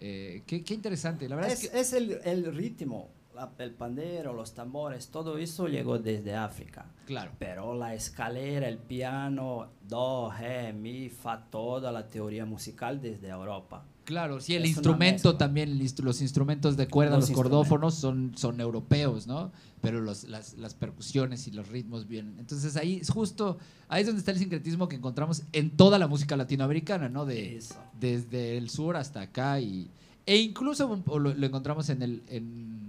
[0.00, 1.80] Eh, qué, qué interesante, la verdad es, Es, que...
[1.80, 3.10] es el, el ritmo,
[3.58, 6.86] el pandero, los tambores, todo eso llegó desde África.
[7.06, 7.32] Claro.
[7.38, 13.84] Pero la escalera, el piano, do, re, mi, fa, toda la teoría musical desde Europa.
[14.04, 18.60] Claro, sí, el Es instrumento también, los instrumentos de cuerda, los, Los cordófonos son, son
[18.60, 19.52] europeos, ¿no?
[19.80, 22.38] Pero los, las, las percusiones y los ritmos vienen.
[22.38, 26.08] Entonces ahí es justo, ahí es donde está el sincretismo que encontramos en toda la
[26.08, 27.24] música latinoamericana, ¿no?
[27.24, 27.76] De, Eso.
[28.00, 29.88] desde el sur hasta acá y,
[30.26, 32.81] e incluso lo, lo encontramos en, el, en,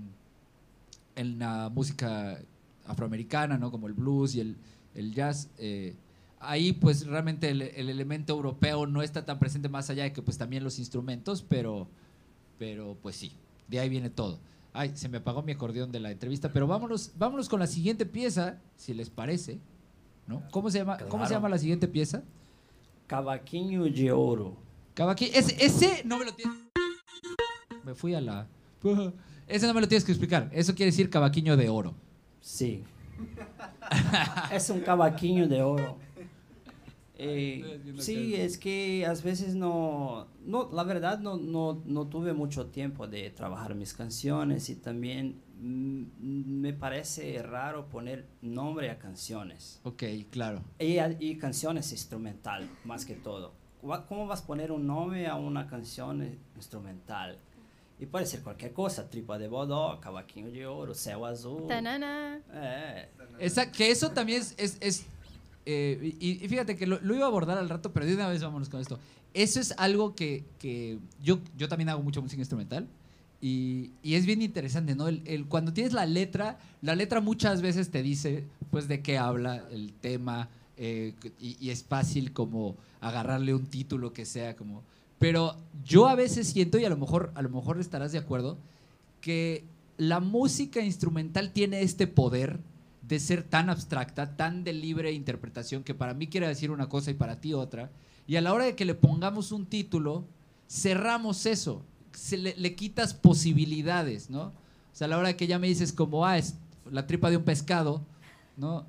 [1.16, 2.40] en la música
[2.86, 3.72] afroamericana, ¿no?
[3.72, 4.58] Como el blues y el,
[4.96, 5.50] el jazz.
[5.58, 5.96] eh,
[6.46, 10.22] ahí pues realmente el, el elemento europeo no está tan presente más allá de que
[10.22, 11.88] pues también los instrumentos, pero,
[12.60, 13.32] pero pues sí,
[13.68, 14.40] de ahí viene todo.
[14.74, 18.06] Ay, se me apagó mi acordeón de la entrevista, pero vámonos, vámonos con la siguiente
[18.06, 19.60] pieza, si les parece,
[20.28, 20.42] ¿no?
[20.52, 22.24] ¿Cómo se llama, ¿cómo se llama la siguiente pieza?
[23.08, 24.58] Cavaquinho de Ouro.
[24.96, 25.32] Cavaquinho.
[25.36, 26.58] Ese, ese no me lo tienes.
[27.84, 28.48] Me fui a la.
[29.48, 30.50] Ese no me lo tienes que explicar.
[30.52, 31.94] Eso quiere decir cavaquinho de oro.
[32.42, 32.84] Sí.
[34.52, 35.98] es un cavaquinho de oro.
[37.16, 42.66] Eh, sí, es que a veces no, no la verdad no, no, no tuve mucho
[42.66, 49.80] tiempo de trabajar mis canciones y también mm, me parece raro poner nombre a canciones.
[49.84, 50.64] Ok, claro.
[50.80, 53.54] Y, y canciones instrumental, más que todo.
[54.08, 57.38] ¿Cómo vas a poner un nombre a una canción instrumental?
[58.04, 61.68] Y puede ser cualquier cosa, tripa de bodó, cavaquinho de oro, céu azul.
[61.70, 62.42] Tanana.
[63.40, 64.54] Esa, que eso también es.
[64.58, 65.06] es, es,
[65.66, 68.28] eh, y, y fíjate que lo, lo iba a abordar al rato, pero de una
[68.28, 69.00] vez vámonos con esto.
[69.34, 72.90] Eso es algo que, que yo, yo también hago mucha música instrumental.
[73.40, 75.08] Y, y es bien interesante, ¿no?
[75.08, 79.18] El, el- cuando tienes la letra, la letra muchas veces te dice, pues, de qué
[79.18, 84.84] habla el tema, eh, y, y es fácil como agarrarle un título que sea como...
[85.20, 88.58] Pero yo a veces siento, y a lo mejor, a lo mejor estarás de acuerdo,
[89.22, 89.64] que
[89.98, 92.60] la música instrumental tiene este poder
[93.08, 97.12] de ser tan abstracta, tan de libre interpretación, que para mí quiere decir una cosa
[97.12, 97.92] y para ti otra.
[98.28, 100.26] Y a la hora de que le pongamos un título,
[100.70, 101.84] cerramos eso,
[102.14, 104.46] se le, quitas posibilidades, ¿no?
[104.46, 106.56] O sea, a la hora de que ya me dices como, ah, es
[106.90, 108.02] la tripa de un pescado,
[108.56, 108.86] ¿no?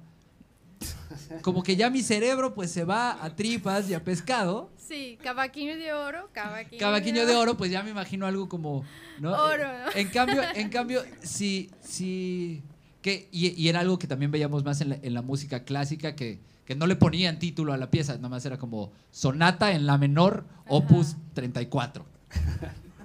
[1.43, 4.71] Como que ya mi cerebro pues se va a tripas y a pescado.
[4.87, 8.85] Sí, cavaquinho de oro, cavaquinho, Cavaquinho de oro, pues ya me imagino algo como,
[9.19, 9.33] ¿no?
[9.33, 9.93] Oro, ¿no?
[9.95, 12.63] En cambio, en cambio, si, si,
[13.01, 16.15] que, y, y era algo que también veíamos más en la, en la música clásica,
[16.15, 19.87] que, que no le ponían título a la pieza, nada más era como sonata en
[19.87, 22.05] la menor, opus 34.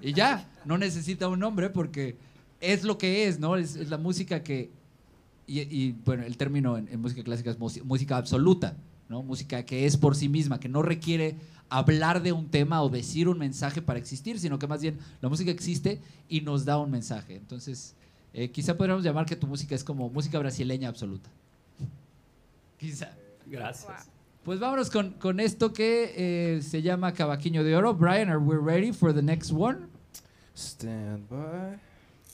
[0.02, 2.18] Y ya, no necesita un nombre porque
[2.60, 3.56] es lo que es, ¿no?
[3.56, 4.70] Es, es la música que,
[5.48, 8.76] y, y, bueno, el término en, en música clásica es música absoluta,
[9.10, 9.24] ¿no?
[9.24, 11.36] Música que es por sí misma, que no requiere
[11.68, 15.30] hablar de un tema o decir un mensaje para existir, sino que más bien la
[15.30, 16.00] música existe
[16.30, 17.36] y nos da un mensaje.
[17.36, 17.96] Entonces,
[18.34, 21.30] eh, quizá podríamos llamar que tu música es como música brasileña absoluta.
[22.78, 23.12] Quizá.
[23.46, 24.10] gracias.
[24.44, 27.94] Pues vámonos con, con esto que eh, se llama Cavaquinho de Oro.
[27.94, 29.88] Brian, are we ready for the next one?
[30.56, 31.89] Stand by.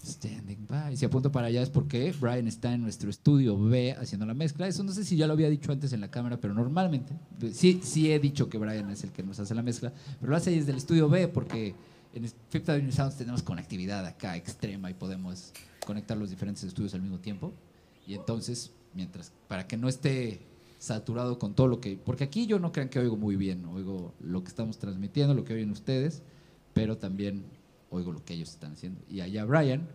[0.06, 0.96] Standing by.
[0.96, 4.68] Si apunto para allá es porque Brian está en nuestro estudio B haciendo la mezcla.
[4.68, 7.14] Eso no sé si ya lo había dicho antes en la cámara, pero normalmente
[7.52, 10.38] sí, sí he dicho que Brian es el que nos hace la mezcla, pero lo
[10.38, 11.74] hace desde el estudio B porque
[12.14, 15.52] en Fifth Avenue Sounds tenemos conectividad acá extrema y podemos
[15.86, 17.54] conectar los diferentes estudios al mismo tiempo.
[18.08, 20.42] Y entonces, mientras, para que no esté
[20.78, 21.98] saturado con todo lo que...
[21.98, 25.44] Porque aquí yo no crean que oigo muy bien, oigo lo que estamos transmitiendo, lo
[25.44, 26.22] que oyen ustedes,
[26.74, 27.44] pero también
[27.96, 29.02] oigo lo que ellos están haciendo.
[29.10, 29.88] Y allá Brian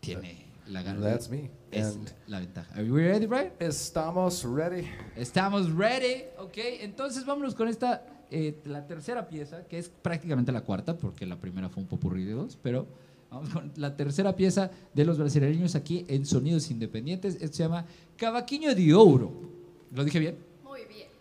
[0.00, 1.00] tiene la gana.
[1.00, 1.50] That's me.
[1.70, 2.74] Es And la ventaja.
[2.74, 3.52] Are we ready, Brian?
[3.58, 4.86] estamos ready.
[5.16, 6.56] Estamos ready, ok.
[6.80, 11.36] Entonces vámonos con esta, eh, la tercera pieza, que es prácticamente la cuarta, porque la
[11.36, 12.86] primera fue un popurrí de dos, pero
[13.30, 17.36] vamos con la tercera pieza de los brasileños aquí en Sonidos Independientes.
[17.40, 19.32] Esto se llama Cavaquinho de Ouro.
[19.92, 20.49] ¿Lo dije bien?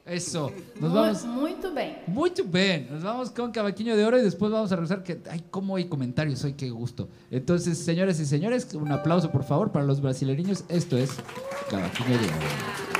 [0.10, 0.18] Muy bien.
[0.18, 0.52] Eso.
[0.80, 1.26] Nos vamos.
[1.26, 1.98] Muito bem.
[2.08, 5.44] Muy bien, nos vamos con Cavaquinho de Oro y después vamos a regresar que, ay,
[5.50, 7.08] cómo hay comentarios hoy, qué gusto.
[7.32, 10.64] Entonces, señores y señores, un aplauso por favor para los brasileños.
[10.70, 11.12] Esto es
[11.70, 12.99] Cavaquinho de Oro.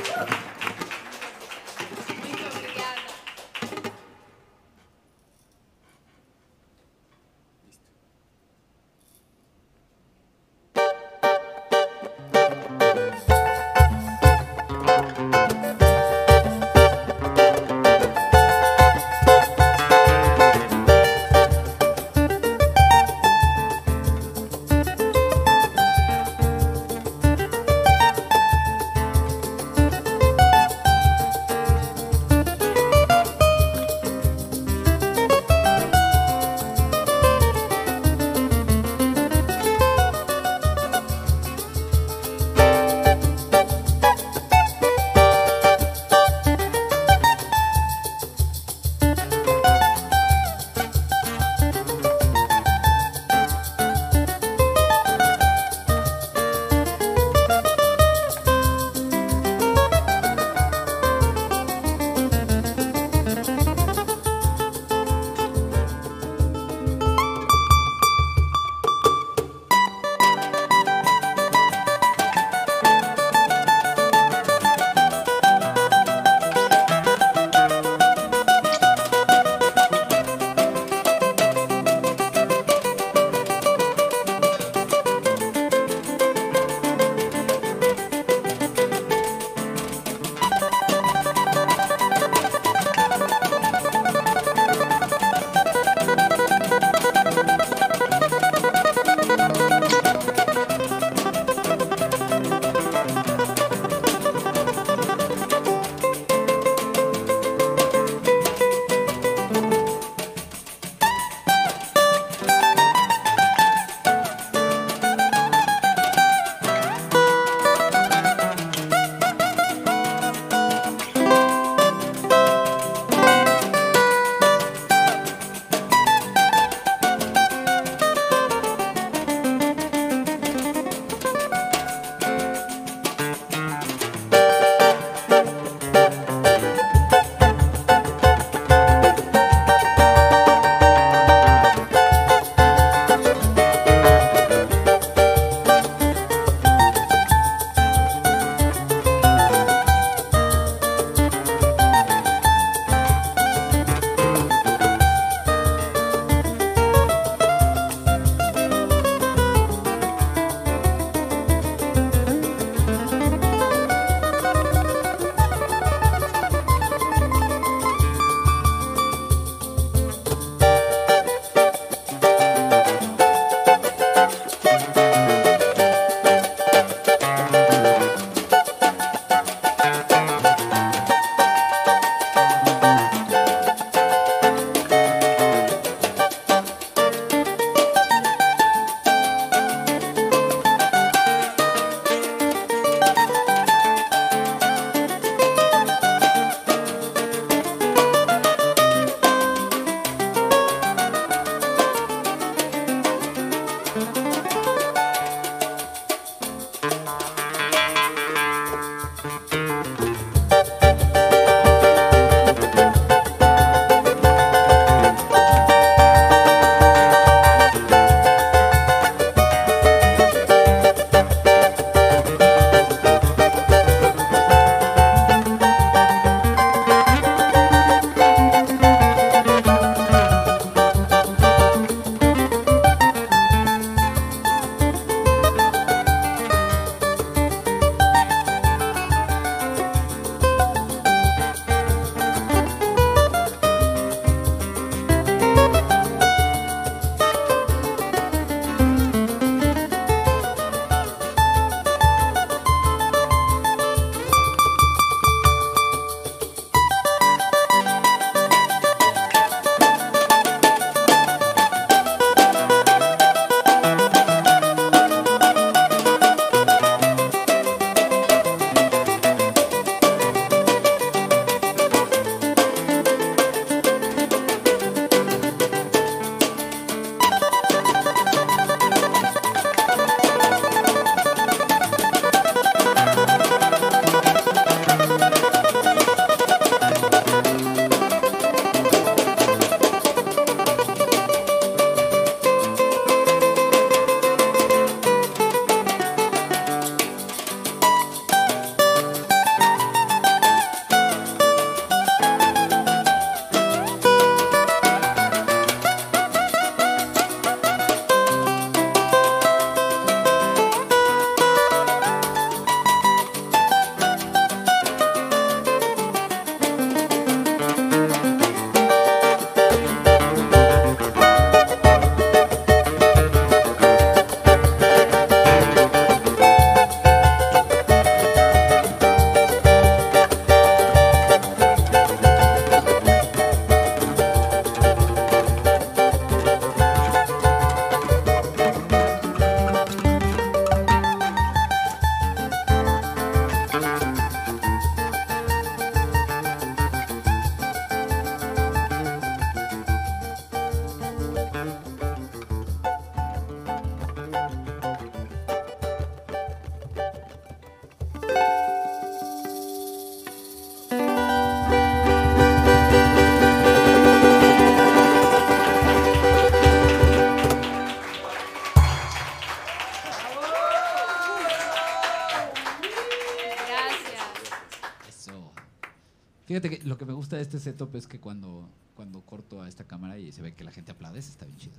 [377.40, 380.66] De este setup es que cuando, cuando corto a esta cámara y se ve que
[380.66, 381.78] la gente aplaude, eso está bien chido.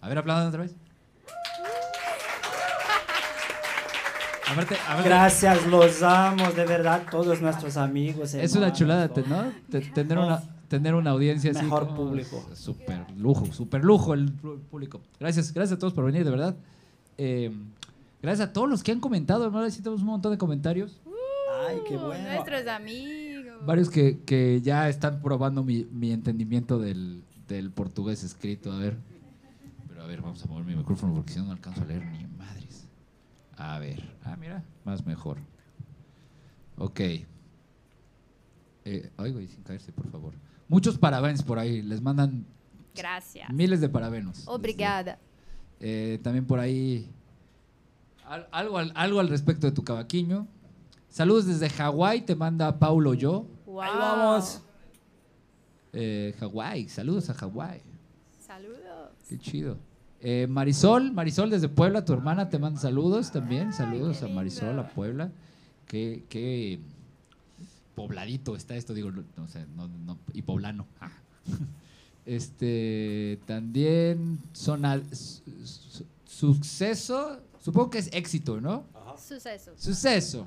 [0.00, 0.74] A ver, aplaudan otra vez.
[5.04, 8.34] Gracias, los amo, de verdad, todos nuestros amigos.
[8.34, 9.52] Es una chulada, ¿no?
[9.94, 11.62] Tener una, tener una audiencia así.
[11.62, 12.44] Mejor público.
[12.54, 15.00] Súper lujo, súper lujo el público.
[15.20, 16.56] Gracias, gracias a todos por venir, de verdad.
[17.18, 17.52] Eh,
[18.22, 19.68] gracias a todos los que han comentado, ¿no?
[19.68, 21.00] tenemos un montón de comentarios.
[21.68, 22.28] Ay, qué bueno.
[22.28, 23.25] Nuestros amigos.
[23.64, 28.72] Varios que, que ya están probando mi, mi entendimiento del, del, portugués escrito.
[28.72, 28.96] A ver.
[29.88, 32.04] Pero a ver, vamos a mover mi micrófono porque si no, no alcanzo a leer
[32.06, 32.88] ni madres.
[33.56, 34.02] A ver.
[34.24, 35.38] Ah, mira, más mejor.
[36.78, 37.00] Ok.
[38.84, 40.34] Eh, oigo, y sin caerse, por favor.
[40.68, 41.82] Muchos parabéns por ahí.
[41.82, 42.46] Les mandan
[42.94, 43.52] Gracias.
[43.52, 44.46] miles de parabenos.
[44.46, 45.18] Obrigada.
[45.80, 47.10] Eh, también por ahí
[48.50, 50.46] algo, algo al respecto de tu cavaquiño.
[51.16, 53.46] Saludos desde Hawái, te manda Paulo Yo.
[53.80, 54.60] Ahí vamos.
[55.94, 57.80] Eh, Hawái, saludos a Hawái.
[58.46, 59.12] Saludos.
[59.26, 59.78] Qué chido.
[60.20, 63.72] Eh, Marisol, Marisol desde Puebla, tu hermana te manda saludos también.
[63.72, 65.30] Saludos a Marisol, a Puebla.
[65.86, 66.80] Qué, qué
[67.94, 70.86] pobladito está esto, digo, no, sé, no, no, y poblano.
[71.00, 71.10] Ah.
[72.26, 74.82] Este, también son
[76.24, 78.84] suceso, supongo que es éxito, ¿no?
[79.16, 79.72] Suceso.
[79.76, 80.46] Suceso.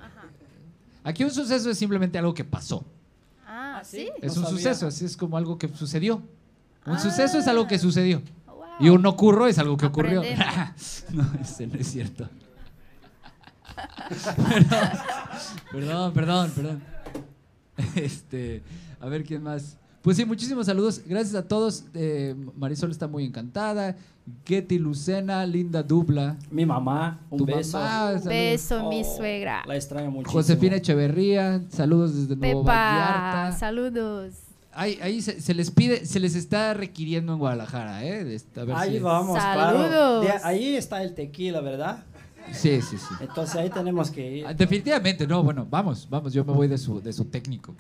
[1.10, 2.86] Aquí un suceso es simplemente algo que pasó.
[3.48, 4.12] Ah, ¿Ah ¿sí?
[4.22, 6.22] Es un suceso, así es como algo que sucedió.
[6.86, 8.22] Un suceso es algo que sucedió.
[8.80, 10.22] Y un ocurro es algo que ocurrió.
[11.14, 12.30] no, ese no es cierto.
[15.72, 16.84] perdón, perdón, perdón.
[17.96, 18.62] Este,
[19.02, 19.78] a ver quién más.
[20.02, 21.02] Pues sí, muchísimos saludos.
[21.06, 21.86] Gracias a todos.
[21.94, 23.96] Eh, Marisol está muy encantada.
[24.46, 26.38] Getty Lucena, Linda Dubla.
[26.52, 27.80] Mi mamá, un beso.
[27.80, 29.64] un beso, mi oh, suegra.
[29.66, 30.30] La extraño mucho.
[30.30, 34.34] Josefina Echeverría, saludos desde Nuevo Pepa, saludos.
[34.72, 38.38] Ahí, ahí se, les pide, se les está requiriendo en Guadalajara, ¿eh?
[38.76, 40.26] ahí vamos, saludos.
[40.26, 40.42] claro.
[40.44, 42.04] ahí está el tequila, ¿verdad?
[42.52, 43.16] Sí, sí, sí.
[43.20, 44.46] Entonces ahí tenemos que ir.
[44.46, 47.74] Ah, definitivamente, no, bueno, vamos, vamos, yo me voy de su, de su técnico.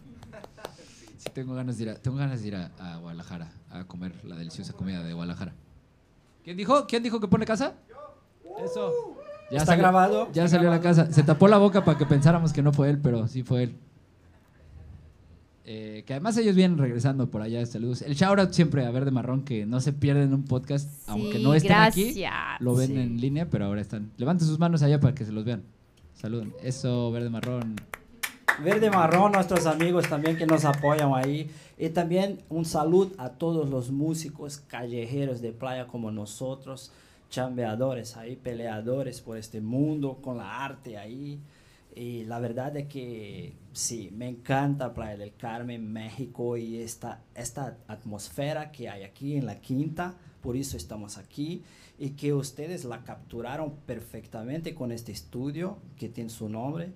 [1.33, 4.73] Tengo ganas de ir, a, tengo ganas de ir a, Guadalajara a comer la deliciosa
[4.73, 5.53] comida de Guadalajara.
[6.43, 6.87] ¿Quién dijo?
[6.87, 7.75] ¿Quién dijo que pone casa?
[8.63, 9.15] Eso.
[9.51, 10.29] Ya ¿Está grabado?
[10.31, 11.11] Ya salió a la casa.
[11.11, 13.75] Se tapó la boca para que pensáramos que no fue él, pero sí fue él.
[15.65, 17.63] Eh, que además ellos vienen regresando por allá.
[17.65, 18.01] Saludos.
[18.01, 21.73] El shoutout siempre a Verde Marrón, que no se pierden un podcast, aunque no estén
[21.73, 22.23] aquí.
[22.59, 24.11] Lo ven en línea, pero ahora están.
[24.17, 25.63] Levanten sus manos allá para que se los vean.
[26.15, 26.53] Saluden.
[26.63, 27.75] Eso, Verde Marrón.
[28.63, 31.49] Verde Marrón, nuestros amigos también que nos apoyan ahí.
[31.77, 36.91] Y también un saludo a todos los músicos callejeros de playa como nosotros,
[37.29, 41.39] chambeadores ahí, peleadores por este mundo, con la arte ahí.
[41.95, 47.77] Y la verdad es que sí, me encanta Playa del Carmen, México y esta, esta
[47.87, 51.63] atmósfera que hay aquí en la quinta, por eso estamos aquí
[51.97, 56.93] y que ustedes la capturaron perfectamente con este estudio que tiene su nombre.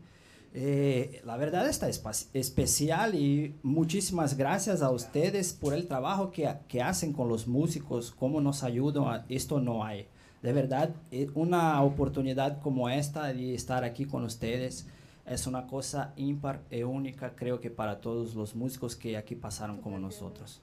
[0.55, 6.81] Eh, la verdad está especial y muchísimas gracias a ustedes por el trabajo que, que
[6.81, 10.07] hacen con los músicos, cómo nos ayudan, esto no hay
[10.43, 14.85] de verdad, eh, una oportunidad como esta de estar aquí con ustedes
[15.25, 19.81] es una cosa impar y única, creo que para todos los músicos que aquí pasaron
[19.81, 20.61] como nosotros.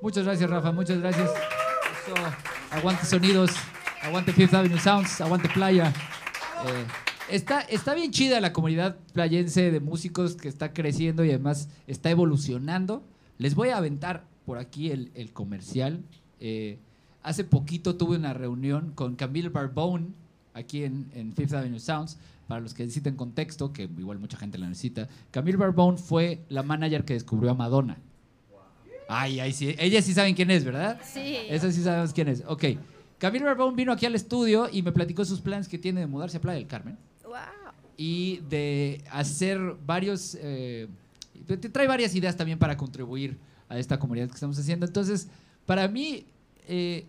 [0.00, 1.30] Muchas gracias, Rafa, muchas gracias.
[2.70, 3.50] aguante sonidos,
[4.02, 5.92] aguante Fifth Avenue Sounds, aguante playa.
[6.66, 6.86] Eh,
[7.30, 12.10] está, está bien chida la comunidad playense de músicos que está creciendo y además está
[12.10, 13.02] evolucionando.
[13.38, 16.02] Les voy a aventar por aquí el, el comercial.
[16.40, 16.78] Eh,
[17.22, 20.08] Hace poquito tuve una reunión con Camille Barbone
[20.54, 22.18] aquí en, Fifth Avenue Sounds.
[22.48, 26.64] Para los que necesiten contexto, que igual mucha gente la necesita, Camille Barbone fue la
[26.64, 27.96] manager que descubrió a Madonna.
[29.08, 29.76] Ay, ay, sí.
[29.78, 31.00] Ella sí saben quién es, ¿verdad?
[31.04, 31.36] Sí.
[31.48, 32.42] Esa sí sabemos quién es.
[32.48, 32.64] Ok.
[33.18, 36.38] Camille Barbone vino aquí al estudio y me platicó sus planes que tiene de mudarse
[36.38, 36.96] a Playa del Carmen.
[38.02, 40.34] Y de hacer varios.
[40.40, 40.88] Eh,
[41.70, 43.36] trae varias ideas también para contribuir
[43.68, 44.86] a esta comunidad que estamos haciendo.
[44.86, 45.28] Entonces,
[45.66, 46.24] para mí,
[46.66, 47.04] eh,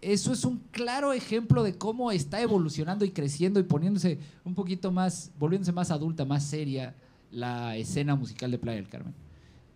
[0.00, 4.90] eso es un claro ejemplo de cómo está evolucionando y creciendo y poniéndose un poquito
[4.90, 6.94] más, volviéndose más adulta, más seria
[7.30, 9.12] la escena musical de Playa del Carmen.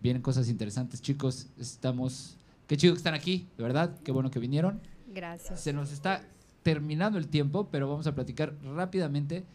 [0.01, 1.45] Vienen cosas interesantes, chicos.
[1.59, 2.37] Estamos.
[2.65, 3.99] Qué chido que están aquí, de verdad.
[4.03, 4.81] Qué bueno que vinieron.
[5.13, 5.61] Gracias.
[5.61, 6.23] Se nos está
[6.63, 9.45] terminando el tiempo, pero vamos a platicar rápidamente.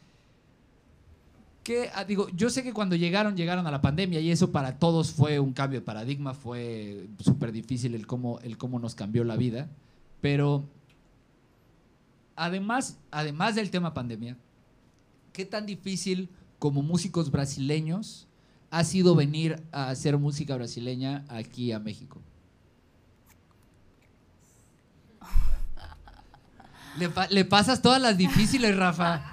[1.95, 5.12] Ah, digo, yo sé que cuando llegaron, llegaron a la pandemia y eso para todos
[5.12, 9.37] fue un cambio de paradigma, fue súper difícil el cómo, el cómo nos cambió la
[9.37, 9.68] vida.
[10.21, 10.64] Pero
[12.37, 14.37] además, además del tema pandemia,
[15.33, 18.27] ¿qué tan difícil como músicos brasileños
[18.71, 22.21] ha sido venir a hacer música brasileña aquí a México?
[27.31, 29.30] Le, pasas todas las difíciles, Rafa.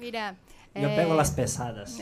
[0.00, 0.34] Mira.
[0.74, 1.98] Yo pego las eh, pesadas.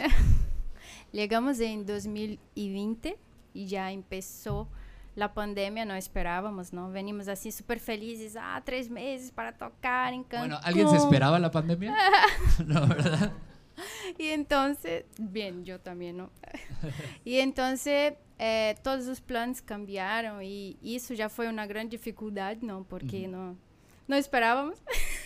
[1.12, 3.18] Llegamos en 2020
[3.54, 4.68] y ya empezó
[5.16, 6.90] la pandemia, no esperábamos, ¿no?
[6.90, 10.50] Venimos así súper felices, ah, tres meses para tocar en Cancún.
[10.50, 11.96] Bueno, ¿alguien se esperaba la pandemia?
[12.66, 13.32] no, ¿verdad?
[14.16, 16.30] Y entonces, bien, yo también, ¿no?
[17.24, 22.84] y entonces eh, todos los planes cambiaron y, eso ya fue una gran dificultad, ¿no?
[22.84, 23.56] Porque no,
[24.06, 24.78] no esperábamos.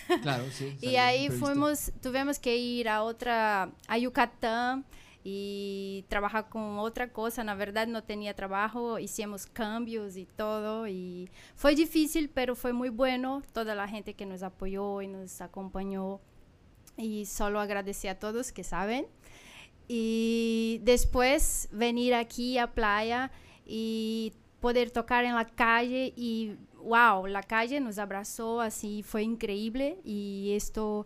[0.21, 0.77] Claro, sí.
[0.81, 4.85] y ahí fuimos, tuvimos que ir a otra, a Yucatán
[5.23, 7.43] y trabajar con otra cosa.
[7.43, 12.89] La verdad no tenía trabajo, hicimos cambios y todo y fue difícil, pero fue muy
[12.89, 13.41] bueno.
[13.53, 16.19] Toda la gente que nos apoyó y nos acompañó
[16.97, 19.07] y solo agradecer a todos que saben.
[19.87, 23.31] Y después venir aquí a playa
[23.65, 29.99] y poder tocar en la calle y wow, la calle nos abrazó así, fue increíble
[30.03, 31.05] y esto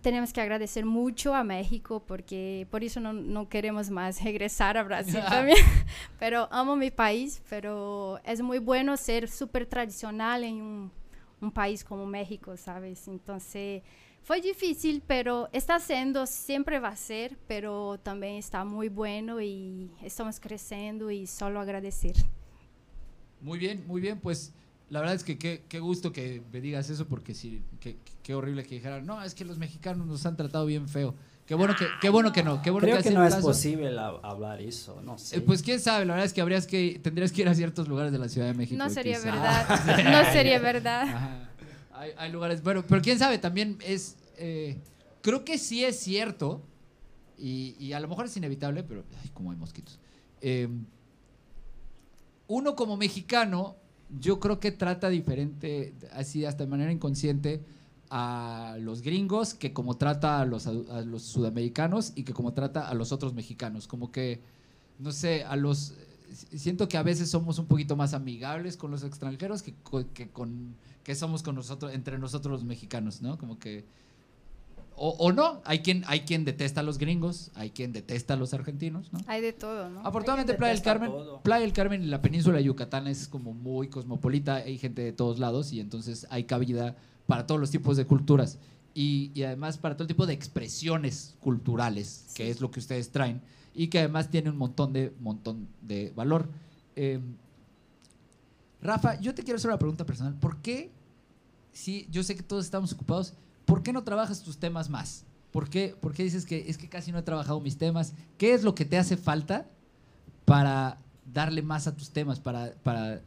[0.00, 4.82] tenemos que agradecer mucho a México porque por eso no, no queremos más regresar a
[4.82, 5.58] Brasil también.
[6.18, 10.92] pero amo mi país, pero es muy bueno ser súper tradicional en un,
[11.40, 13.06] un, país como México, ¿sabes?
[13.08, 13.82] Entonces
[14.22, 19.90] fue difícil, pero está siendo, siempre va a ser, pero también está muy bueno y
[20.02, 22.14] estamos creciendo y solo agradecer.
[23.42, 24.52] Muy bien, muy bien, pues
[24.88, 28.76] la verdad es que qué, gusto que me digas eso, porque sí, qué, horrible que
[28.76, 31.14] dijeran, no, es que los mexicanos nos han tratado bien feo.
[31.46, 34.60] Qué bueno que, qué bueno que no, qué bueno Creo que, no es posible hablar
[34.60, 35.38] eso, no sé.
[35.38, 37.88] Eh, pues quién sabe, la verdad es que habrías que, tendrías que ir a ciertos
[37.88, 38.76] lugares de la Ciudad de México.
[38.76, 41.48] No sería verdad, no sería verdad.
[42.18, 44.78] Hay, lugares, bueno, pero quién sabe, también es, eh,
[45.20, 46.62] creo que sí es cierto,
[47.38, 49.98] y, a lo mejor es inevitable, pero, ay, como hay mosquitos.
[50.42, 50.68] Eh,
[52.46, 53.76] uno como mexicano
[54.20, 57.64] yo creo que trata diferente, así hasta de manera inconsciente,
[58.10, 60.64] a los gringos que como trata a los,
[61.22, 63.86] sudamericanos y que como trata a los otros mexicanos.
[63.86, 64.42] Como que,
[64.98, 65.94] no sé, a los...
[66.54, 69.74] Siento que a veces somos un poquito más amigables con los extranjeros que,
[70.12, 73.38] que, con, que somos con nosotros, entre nosotros los mexicanos, ¿no?
[73.38, 73.86] Como que
[74.96, 78.54] o, no, hay quien, hay quien detesta a los gringos, hay quien detesta a los
[78.54, 79.20] argentinos, ¿no?
[79.26, 80.00] Hay de todo, ¿no?
[80.00, 81.12] Afortunadamente Playa del Carmen,
[81.42, 85.12] Playa del Carmen y la península de Yucatán es como muy cosmopolita, hay gente de
[85.12, 88.58] todos lados y entonces hay cabida para todos los tipos de culturas
[88.94, 93.40] y, además para todo tipo de expresiones culturales, que es lo que ustedes traen
[93.74, 96.48] y que además tiene un montón de, montón de valor.
[96.94, 97.36] Em,
[98.82, 100.34] Rafa, yo te quiero hacer una pregunta personal.
[100.34, 100.90] ¿Por qué,
[101.72, 103.34] si yo sé que todos estamos ocupados,
[103.64, 105.24] ¿por qué no trabajas tus temas más?
[105.50, 108.14] ¿Por qué, ¿Por qué dices que es que casi no he trabajado mis temas?
[108.38, 109.68] ¿Qué es lo que te hace falta
[110.44, 110.98] para
[111.32, 113.22] darle más a tus temas, para, para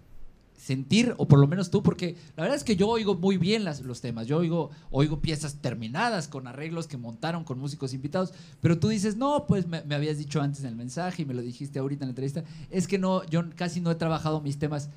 [0.57, 3.65] sentir, o por lo menos tú, porque la verdad es que yo oigo muy bien
[3.65, 8.79] los temas, yo oigo, oigo piezas terminadas con arreglos que montaron con músicos invitados, pero
[8.79, 11.79] tú dices, no, pues me, habías dicho antes en el mensaje y me lo dijiste
[11.79, 14.89] ahorita en la entrevista, es que no, yo casi no he trabajado mis temas.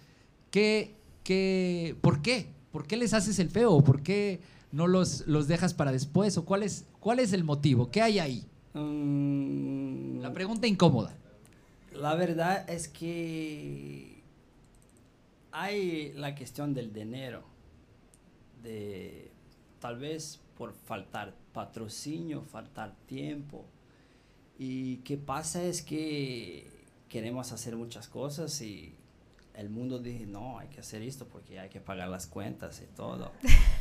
[0.51, 2.47] ¿Qué, qué, ¿Por qué?
[2.73, 3.83] ¿Por qué les haces el feo?
[3.83, 4.41] ¿Por qué
[4.73, 6.37] no los, los dejas para después?
[6.39, 7.91] ¿O cuál es, cuál es el motivo?
[7.91, 8.47] ¿Qué hay ahí?
[8.75, 10.21] Mm.
[10.21, 11.17] la pregunta incómoda.
[11.93, 14.23] La verdad es que
[15.51, 17.43] hay la cuestión del dinero,
[18.63, 19.31] de
[19.81, 23.65] tal vez por faltar patrocinio, faltar tiempo.
[24.59, 26.69] Y qué pasa es que
[27.09, 28.95] queremos hacer muchas cosas y
[29.55, 32.95] el mundo dice, no, hay que hacer esto porque hay que pagar las cuentas y
[32.95, 33.33] todo.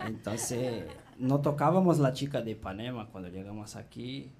[0.00, 0.84] Entonces,
[1.18, 4.30] no tocábamos la chica de Ipanema cuando llegamos aquí,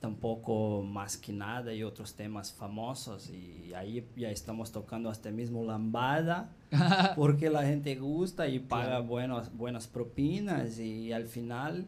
[0.00, 5.62] tampoco más que nada y otros temas famosos y ahí ya estamos tocando hasta mismo
[5.62, 6.50] lambada
[7.16, 11.86] porque la gente gusta y paga buenas, buenas propinas y al final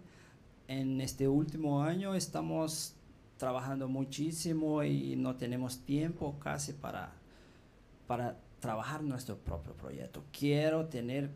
[0.69, 2.95] en este último año estamos
[3.39, 7.15] trabajando muchísimo y no tenemos tiempo casi para
[8.07, 10.23] para trabajar nuestro propio proyecto.
[10.39, 11.31] Quiero tener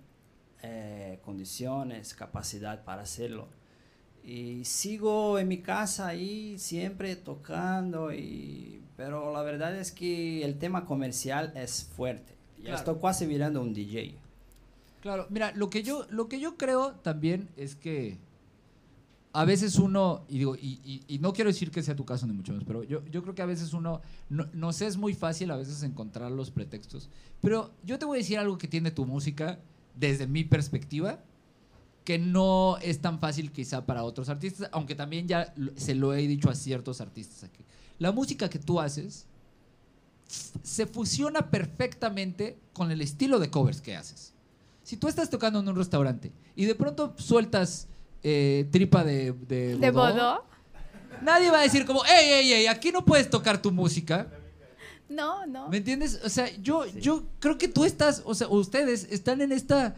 [0.62, 3.48] eh, condiciones, capacidad para hacerlo.
[4.24, 10.58] Y sigo en mi casa ahí siempre tocando, y, pero la verdad es que el
[10.58, 12.34] tema comercial es fuerte.
[12.62, 14.16] Ya estoy casi mirando un DJ.
[15.00, 18.18] Claro, mira, lo que yo, lo que yo creo también es que
[19.36, 22.52] a veces uno, y digo, y, no quiero decir que sea tu caso ni mucho
[22.52, 24.00] menos, pero yo, yo creo que a veces uno,
[24.30, 27.10] no, sé, es muy fácil a veces encontrar los pretextos,
[27.42, 29.60] pero yo te voy a decir algo que tiene tu música
[29.96, 31.18] desde mi perspectiva,
[32.04, 36.26] que no es tan fácil quizá para otros artistas, aunque también ya se lo he
[36.28, 37.64] dicho a ciertos artistas aquí.
[37.98, 39.26] La música que tú haces
[40.62, 44.34] se fusiona perfectamente con el estilo de covers que haces.
[44.82, 47.88] Si tú estás tocando en un restaurante y de pronto sueltas
[48.22, 50.44] eh, tripa de, de, ¿De bodo?
[51.22, 54.28] nadie va a decir como, hey, hey, hey, aquí no puedes tocar tu música.
[55.08, 55.68] No, no.
[55.68, 56.20] ¿Me entiendes?
[56.24, 59.94] O sea, yo, yo creo que tú estás, o sea, ustedes están en esta,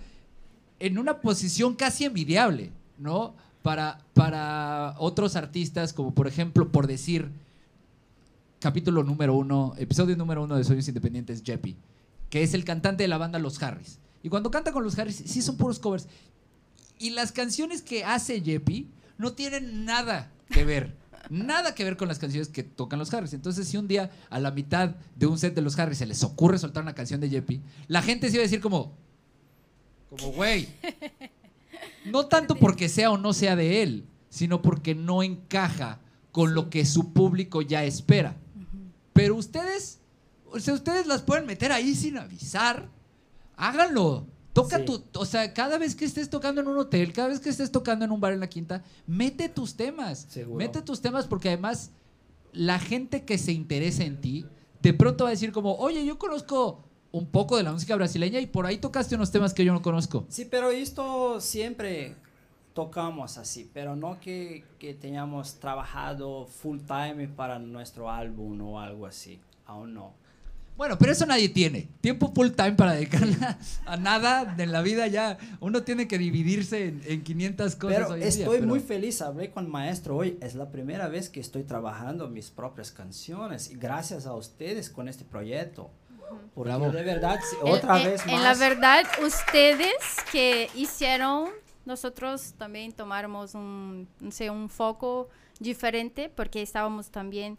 [0.79, 3.35] en una posición casi envidiable, ¿no?
[3.63, 7.31] Para, para otros artistas, como por ejemplo, por decir,
[8.61, 11.77] capítulo número uno, episodio número uno de Sueños Independientes, Jeppy,
[12.31, 13.99] que es el cantante de la banda Los Harris.
[14.23, 16.07] Y cuando canta con los Harris, sí son puros covers.
[16.99, 20.95] Y las canciones que hace Jeppy no tienen nada que ver.
[21.31, 23.33] Nada que ver con las canciones que tocan los Harris.
[23.33, 26.23] Entonces, si un día a la mitad de un set de los Harris se les
[26.23, 28.97] ocurre soltar una canción de Jeppy, la gente se iba a decir como,
[30.11, 30.69] como, güey,
[32.07, 36.01] no tanto porque sea o no sea de él, sino porque no encaja
[36.33, 38.37] con lo que su público ya espera.
[39.13, 39.99] Pero ustedes,
[40.47, 42.89] o sea, ustedes las pueden meter ahí sin avisar.
[43.57, 44.27] Háganlo.
[44.63, 47.49] Toca tu, o sea, cada vez que estés tocando en un hotel, cada vez que
[47.49, 50.27] estés tocando en un bar en la quinta, mete tus temas.
[50.49, 51.93] Mete tus temas porque además
[52.53, 54.47] la gente que se interesa en ti,
[54.83, 58.41] de pronto va a decir como, oye, yo conozco un poco de la música brasileña
[58.41, 60.27] y por ahí tocaste unos temas que yo no conozco.
[60.29, 62.17] Sí, pero esto siempre
[62.75, 69.07] tocamos así, pero no que, que teníamos trabajado full time para nuestro álbum o algo
[69.07, 70.13] así, aún no.
[70.79, 71.89] Bueno, pero eso nadie tiene.
[72.01, 75.37] Tiempo full time para dedicarla a nada en la vida ya.
[75.59, 77.99] Uno tiene que dividirse en, en 500 cosas.
[77.99, 79.21] Pero estoy muy feliz.
[79.21, 80.39] Hablé con el maestro hoy.
[80.41, 83.73] Es la primera vez que estoy trabajando mis propias canciones.
[83.73, 85.91] Y gracias a ustedes con este proyecto.
[86.55, 88.35] Porque de verdad, otra vez más.
[88.37, 89.97] En la verdad, ustedes
[90.31, 91.49] que hicieron,
[91.87, 97.59] nosotros también tomamos un, no sé, un foco diferente porque estábamos también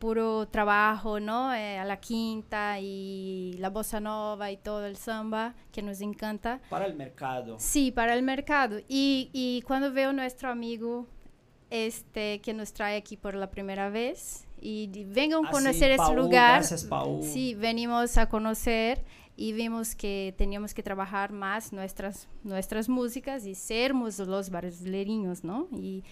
[0.00, 1.54] puro trabajo, ¿no?
[1.54, 6.60] Eh, a la quinta y la bossa nova y todo el samba que nos encanta.
[6.70, 7.56] Para el mercado.
[7.60, 8.80] Sí, para el mercado.
[8.88, 11.06] Y, y cuando veo nuestro amigo
[11.68, 16.14] este, que nos trae aquí por la primera vez y vengan a ah, conocer este
[16.14, 16.60] lugar.
[16.60, 17.22] Gracias, Paul.
[17.22, 19.04] Sí, venimos a conocer
[19.36, 25.68] y vimos que teníamos que trabajar más nuestras, nuestras músicas y sermos los brasileños, ¿no?
[25.72, 26.04] Y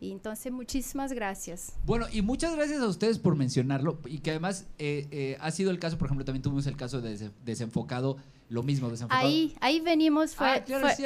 [0.00, 1.72] y entonces, muchísimas gracias.
[1.84, 3.98] Bueno, y muchas gracias a ustedes por mencionarlo.
[4.06, 7.00] Y que además eh, eh, ha sido el caso, por ejemplo, también tuvimos el caso
[7.00, 8.16] de Desenfocado,
[8.48, 9.26] lo mismo, Desenfocado.
[9.26, 10.64] Ahí, ahí venimos, fue, ah,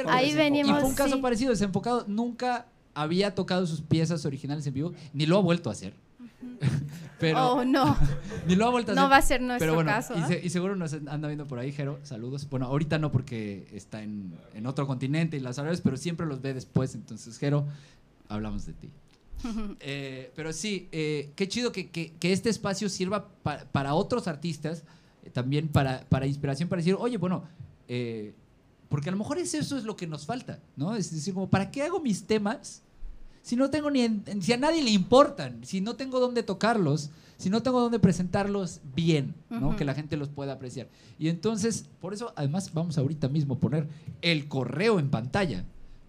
[0.09, 0.77] ahí venimos.
[0.77, 5.25] Y fue un caso parecido, Desenfocado nunca había tocado sus piezas originales en vivo, ni
[5.25, 5.95] lo ha vuelto a hacer.
[7.19, 7.97] pero oh, no.
[8.47, 9.03] ni lo ha vuelto a hacer.
[9.03, 10.13] No va a ser nuestro pero bueno, caso.
[10.29, 11.99] Y, y, seguro nos anda viendo por ahí, Jero.
[12.03, 12.47] Saludos.
[12.47, 16.41] Bueno, ahorita no porque está en, en otro continente y las sabes, pero siempre los
[16.41, 16.93] ve después.
[16.93, 17.65] Entonces, Jero,
[18.33, 18.89] hablamos de ti.
[19.81, 24.83] Eh, pero sí, eh, qué chido que, que, este espacio sirva para otros artistas,
[25.23, 27.43] eh, también para, para, inspiración, para decir, oye, bueno,
[28.87, 30.95] porque a lo mejor es eso es lo que nos falta, ¿no?
[30.95, 32.83] Es decir, como, ¿para qué hago mis temas
[33.41, 37.49] si no tengo ni, si a nadie le importan, si no tengo dónde tocarlos, si
[37.49, 39.75] no tengo dónde presentarlos bien, ¿no?
[39.75, 40.87] Que la gente los pueda apreciar.
[41.19, 43.89] Y entonces, por eso, además, vamos ahorita mismo a poner
[44.21, 45.65] el correo en pantalla,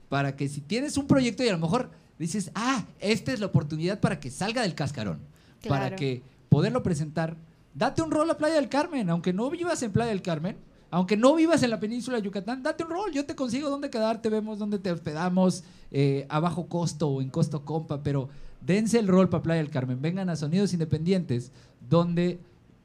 [0.08, 3.46] para que si tienes un proyecto y a lo mejor dices, ah, esta es la
[3.46, 5.20] oportunidad para que salga del cascarón,
[5.68, 7.36] para que poderlo presentar.
[7.74, 10.56] Date un rol a Playa del Carmen, aunque no vivas en Playa del Carmen,
[10.90, 13.90] aunque no vivas en la península de Yucatán, date un rol, yo te consigo dónde
[13.90, 18.28] quedarte, vemos dónde te hospedamos, eh, a bajo costo o en costo compa, pero
[18.60, 21.50] dense el rol para Playa del Carmen, vengan a Sonidos Independientes,
[21.88, 22.38] donde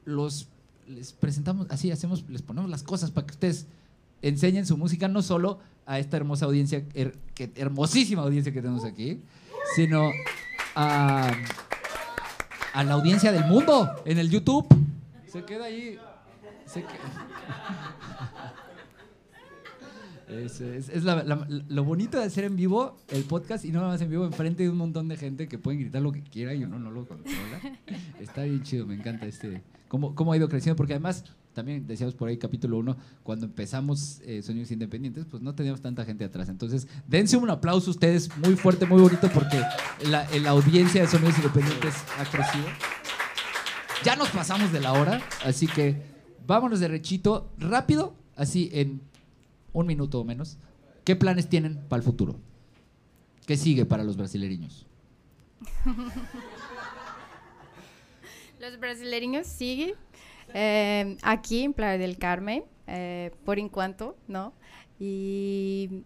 [0.04, 0.48] los
[0.90, 3.66] les presentamos, así hacemos, les ponemos las cosas para que ustedes
[4.22, 6.84] enseñen su música, no solo a esta hermosa audiencia,
[7.56, 9.22] hermosísima audiencia que tenemos aquí,
[9.74, 10.10] sino
[10.74, 11.32] a,
[12.72, 14.66] a, la audiencia del mundo en el YouTube.
[15.26, 15.98] Se queda ahí.
[20.30, 24.24] Es, es, lo bonito de hacer en vivo el podcast y no más en vivo
[24.24, 26.90] enfrente de un montón de gente que pueden gritar lo que quiera y uno no
[26.90, 27.60] lo controla.
[28.20, 32.14] Está bien chido, me encanta este cómo, cómo ha ido creciendo, porque además también decíamos
[32.14, 36.48] por ahí capítulo 1, cuando empezamos eh, Sueños Independientes, pues no teníamos tanta gente atrás.
[36.48, 39.60] Entonces, dense un aplauso ustedes muy fuerte, muy bonito, porque
[40.08, 42.66] la, la audiencia de Sonidos Independientes ha crecido.
[44.04, 46.00] Ya nos pasamos de la hora, así que
[46.46, 49.02] vámonos de rechito, rápido, así en
[49.72, 50.58] un minuto o menos.
[51.04, 52.36] ¿Qué planes tienen para el futuro?
[53.46, 54.86] ¿Qué sigue para los brasileños?
[58.60, 59.94] los brasileños siguen
[60.54, 64.52] eh, aquí en Playa del Carmen, eh, por enquanto, ¿no?
[64.98, 66.04] Y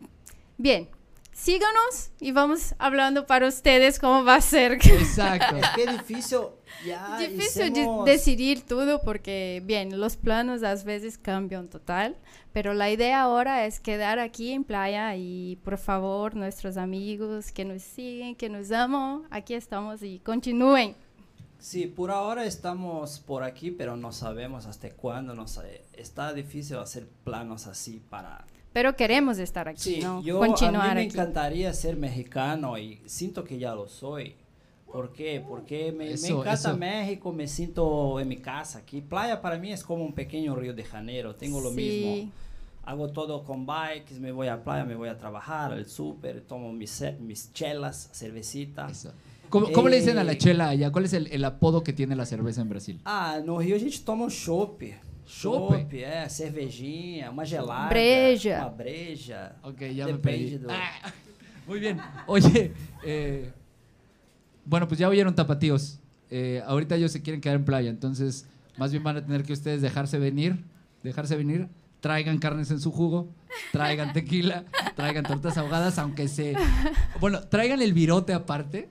[0.58, 0.88] bien,
[1.34, 4.72] síganos y vamos hablando para ustedes cómo va a ser.
[4.84, 5.56] Exacto.
[5.56, 6.38] Es que difícil,
[6.86, 12.16] ya Difícil hicimos- decidir todo porque, bien, los planos a veces cambian total,
[12.52, 17.64] pero la idea ahora es quedar aquí en playa y por favor, nuestros amigos que
[17.64, 20.94] nos siguen, que nos aman, aquí estamos y continúen.
[21.58, 25.34] Sí, por ahora estamos por aquí, pero no sabemos hasta cuándo.
[25.34, 28.44] No sabe- Está difícil hacer planos así para...
[28.74, 30.20] Pero queremos estar aquí, Sí, ¿no?
[30.22, 31.10] yo a mí Continuar me aquí.
[31.12, 34.34] encantaría ser mexicano y siento que ya lo soy.
[34.92, 35.42] ¿Por qué?
[35.48, 36.76] Porque me, me Eso, encanta eso.
[36.76, 39.00] México, me siento en mi casa aquí.
[39.00, 41.76] Playa para mí es como un pequeño Río de Janeiro, tengo lo Sí.
[41.76, 42.32] mismo.
[42.84, 46.72] Hago todo con bikes, me voy a playa, me voy a trabajar, al súper, tomo
[46.72, 48.88] mis, mis chelas, cervecita.
[48.90, 49.12] Eso.
[49.48, 50.38] ¿Cómo, cómo le dicen a la Eh.
[50.38, 50.90] chela allá?
[50.90, 53.00] ¿Cuál es el, el apodo que tiene la cerveza en Brasil?
[53.04, 54.30] Ah, no Rio a gente toma um
[55.26, 57.88] Chopp, é, cervejinha, uma gelada.
[57.88, 58.58] Breja.
[58.60, 59.56] Uma breja.
[59.62, 60.58] Ok, ya me Depende perdí.
[60.58, 61.12] do- Ah,
[61.66, 61.98] muy bien.
[62.26, 62.72] Oye,
[63.04, 63.50] eh,
[64.64, 66.00] bueno, pues ya oyeron tapatíos.
[66.30, 68.46] Eh, ahorita ellos se quieren quedar en playa, entonces
[68.76, 70.64] más bien van a tener que ustedes dejarse venir,
[71.02, 71.68] dejarse venir,
[72.00, 73.28] traigan carnes en su jugo,
[73.72, 74.64] traigan tequila,
[74.96, 76.54] traigan tortas ahogadas, aunque se...
[77.20, 78.88] Bueno, traigan el virote aparte,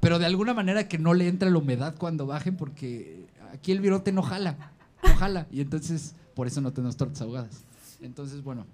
[0.00, 3.80] pero de alguna manera que no le entre la humedad cuando bajen, porque aquí el
[3.80, 4.71] virote no jala,
[5.02, 7.64] no jala, y entonces por eso no tenemos tortas ahogadas.
[8.00, 8.66] Entonces, bueno,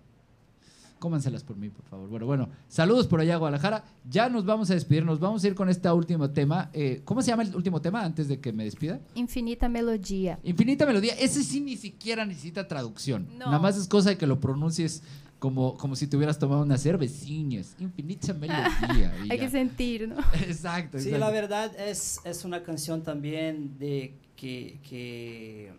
[0.99, 2.09] cómanselas por mí, por favor.
[2.09, 3.85] Bueno, bueno, saludos por allá, Guadalajara.
[4.09, 6.71] Ya nos vamos a despedir, nos vamos a ir con este último tema.
[6.73, 9.01] Eh, ¿Cómo se llama el último tema antes de que me despida?
[9.15, 10.39] Infinita melodía.
[10.43, 11.15] Infinita Melodía.
[11.15, 13.29] Ese sí ni siquiera necesita traducción.
[13.39, 13.47] No.
[13.47, 15.03] Nada más es cosa de que lo pronuncies
[15.39, 17.77] como, como si te hubieras tomado unas cerveciñas.
[17.79, 19.15] Infinita Melodía.
[19.31, 20.17] Hay que sentir, ¿no?
[20.41, 21.19] Exacto, Sí, exacto.
[21.19, 25.73] la verdad es, es una canción también de que, que,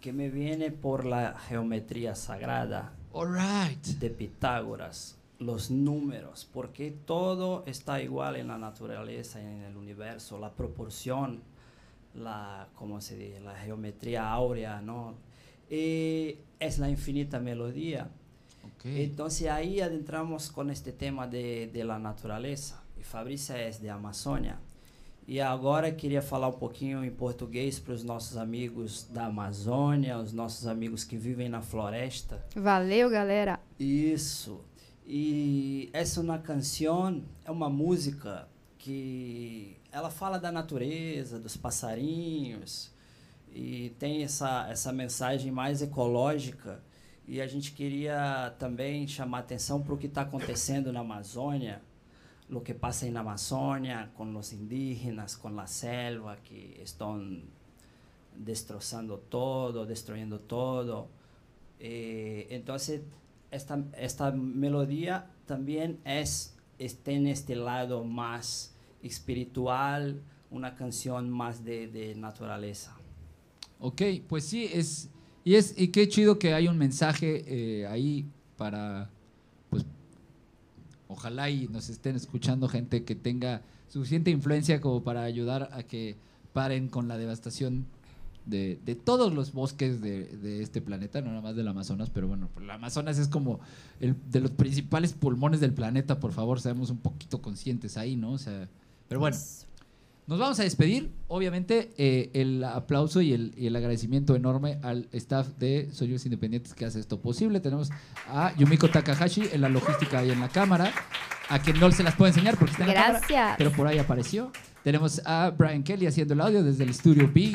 [0.00, 3.84] que me viene por la geometría sagrada All right.
[3.84, 10.38] de Pitágoras, los números, porque todo está igual en la naturaleza y en el universo,
[10.38, 11.42] la proporción,
[12.14, 13.40] la, ¿cómo se dice?
[13.40, 15.14] La geometría áurea, ¿no?
[15.70, 18.08] Y es la infinita melodía.
[18.84, 22.82] Entonces ahí adentramos con este tema de, de la naturaleza.
[22.98, 24.58] E Fabrícia é de Amazônia.
[25.28, 30.32] E agora queria falar um pouquinho em português para os nossos amigos da Amazônia, os
[30.32, 32.42] nossos amigos que vivem na floresta.
[32.56, 33.60] Valeu, galera.
[33.78, 34.64] Isso.
[35.06, 38.48] E essa é uma canção, é uma música
[38.78, 42.90] que ela fala da natureza, dos passarinhos
[43.52, 46.82] e tem essa essa mensagem mais ecológica.
[47.26, 51.82] E a gente queria também chamar atenção para o que está acontecendo na Amazônia,
[52.50, 57.42] o que passa na Amazônia com os indígenas, com a selva que estão
[58.34, 61.08] destroçando todo, destruyendo todo.
[61.80, 63.02] Eh, entonces,
[63.50, 71.88] esta, esta melodía también es, está en este lado más espiritual, una canción más de,
[71.88, 72.96] de naturaleza.
[73.80, 75.10] Ok, pues sí, es
[75.44, 78.26] y es y qué chido que hay un mensaje eh, ahí
[78.56, 79.10] para,
[81.08, 86.16] ojalá y nos estén escuchando gente que tenga suficiente influencia como para ayudar a que
[86.52, 87.86] paren con la devastación
[88.46, 92.64] de, todos los bosques de, este planeta, no nada más del Amazonas, pero bueno, pues
[92.64, 93.60] el Amazonas es como
[94.00, 98.32] el de los principales pulmones del planeta, por favor, seamos un poquito conscientes ahí, ¿no?
[98.32, 98.68] O sea,
[99.08, 99.36] pero bueno.
[100.28, 101.10] Nos vamos a despedir.
[101.26, 106.74] Obviamente, eh, el aplauso y el, y el agradecimiento enorme al staff de Soyos Independientes
[106.74, 107.60] que hace esto posible.
[107.60, 107.88] Tenemos
[108.26, 110.92] a Yumiko Takahashi en la logística y en la cámara,
[111.48, 113.54] a quien no se las puedo enseñar porque está en la cámara, Gracias.
[113.56, 114.52] pero por ahí apareció.
[114.84, 117.50] Tenemos a Brian Kelly haciendo el audio desde el estudio B.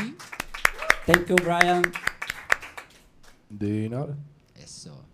[1.05, 1.84] Thank you, Brian.
[3.51, 4.17] De nada.
[4.55, 5.05] Eso.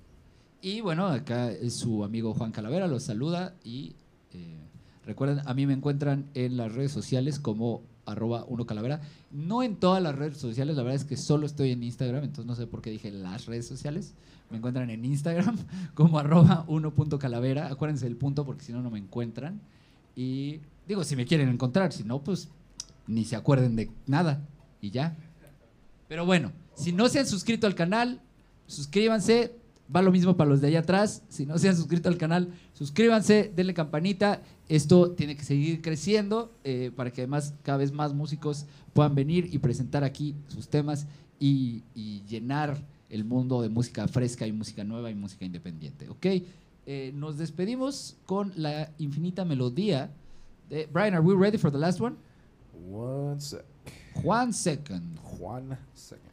[0.61, 3.97] Y bueno, acá es su amigo Juan Calavera, los saluda y
[4.31, 4.68] eh,
[5.09, 9.01] recuerden, a mí me encuentran en las redes sociales como arroba uno calavera.
[9.31, 12.45] No en todas las redes sociales, la verdad es que solo estoy en Instagram, entonces
[12.45, 14.13] no sé por qué dije las redes sociales.
[14.51, 15.57] Me encuentran en Instagram
[15.95, 17.67] como arroba uno punto calavera.
[17.67, 19.59] Acuérdense del punto porque si no, no me encuentran.
[20.15, 22.49] Y digo, si me quieren encontrar, si no, pues
[23.07, 24.47] ni se acuerden de nada
[24.79, 25.17] y ya.
[26.07, 28.21] Pero bueno, si no se han suscrito al canal,
[28.67, 29.55] suscríbanse.
[29.93, 31.23] Va lo mismo para los de allá atrás.
[31.29, 34.41] Si no se han suscrito al canal, suscríbanse, denle campanita.
[34.67, 39.49] Esto tiene que seguir creciendo eh, para que además cada vez más músicos puedan venir
[39.51, 41.07] y presentar aquí sus temas
[41.39, 42.77] y, y llenar
[43.09, 46.07] el mundo de música fresca y música nueva y música independiente.
[46.09, 46.25] ¿Ok?
[46.85, 50.11] Eh, nos despedimos con la infinita melodía
[50.69, 51.13] de Brian.
[51.13, 52.15] ¿Are we ready for the last one?
[52.91, 53.63] One sec.
[54.23, 55.19] Juan second.
[55.39, 56.28] One second.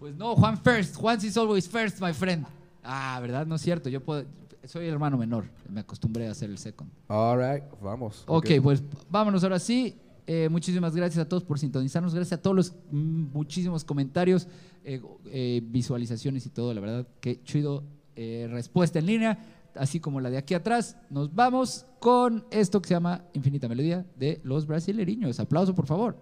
[0.00, 0.96] Pues no, Juan first.
[0.96, 2.46] Juan is always first, my friend.
[2.82, 3.46] Ah, ¿verdad?
[3.46, 3.90] No es cierto.
[3.90, 4.24] Yo puedo.
[4.64, 5.44] soy el hermano menor.
[5.68, 6.90] Me acostumbré a hacer el second.
[7.08, 8.24] All right, vamos.
[8.26, 9.94] Ok, pues vámonos ahora sí.
[10.26, 12.14] Eh, muchísimas gracias a todos por sintonizarnos.
[12.14, 14.48] Gracias a todos los mm, muchísimos comentarios,
[14.84, 16.72] eh, eh, visualizaciones y todo.
[16.72, 17.84] La verdad, que chido.
[18.16, 19.38] respuesta en línea,
[19.74, 20.96] así como la de aquí atrás.
[21.10, 25.40] Nos vamos con esto que se llama Infinita Melodía de los Brasileriños.
[25.40, 26.18] Aplauso, por favor.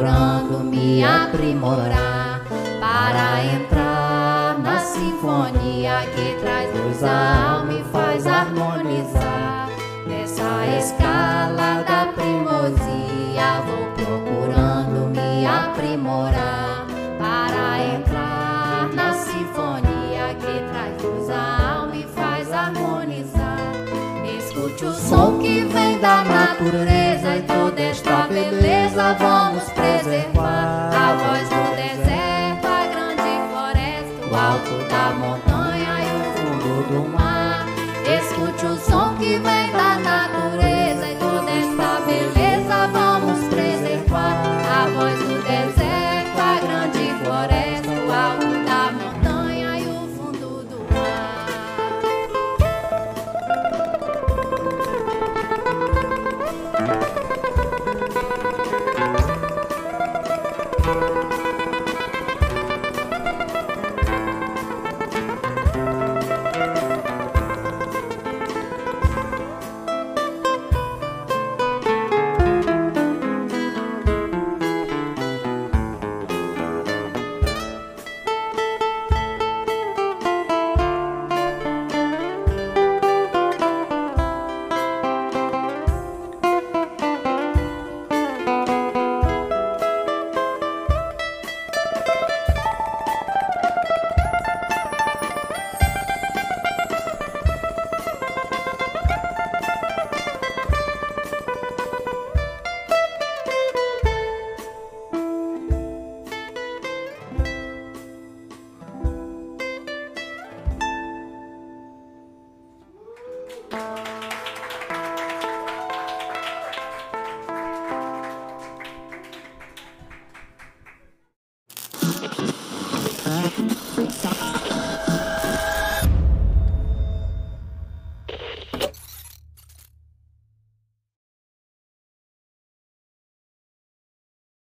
[0.00, 2.40] Procurando me aprimorar
[2.80, 9.68] para entrar na sinfonia que traz luz à alma e faz harmonizar.
[10.06, 16.69] Nessa escala da primosia vou procurando me aprimorar
[25.10, 30.92] som que vem da natureza e toda esta beleza vamos preservar.
[30.94, 37.08] A voz do deserto, a grande floresta, o alto da montanha e o fundo do
[37.08, 37.66] mar.
[38.06, 39.69] Escute o som que vem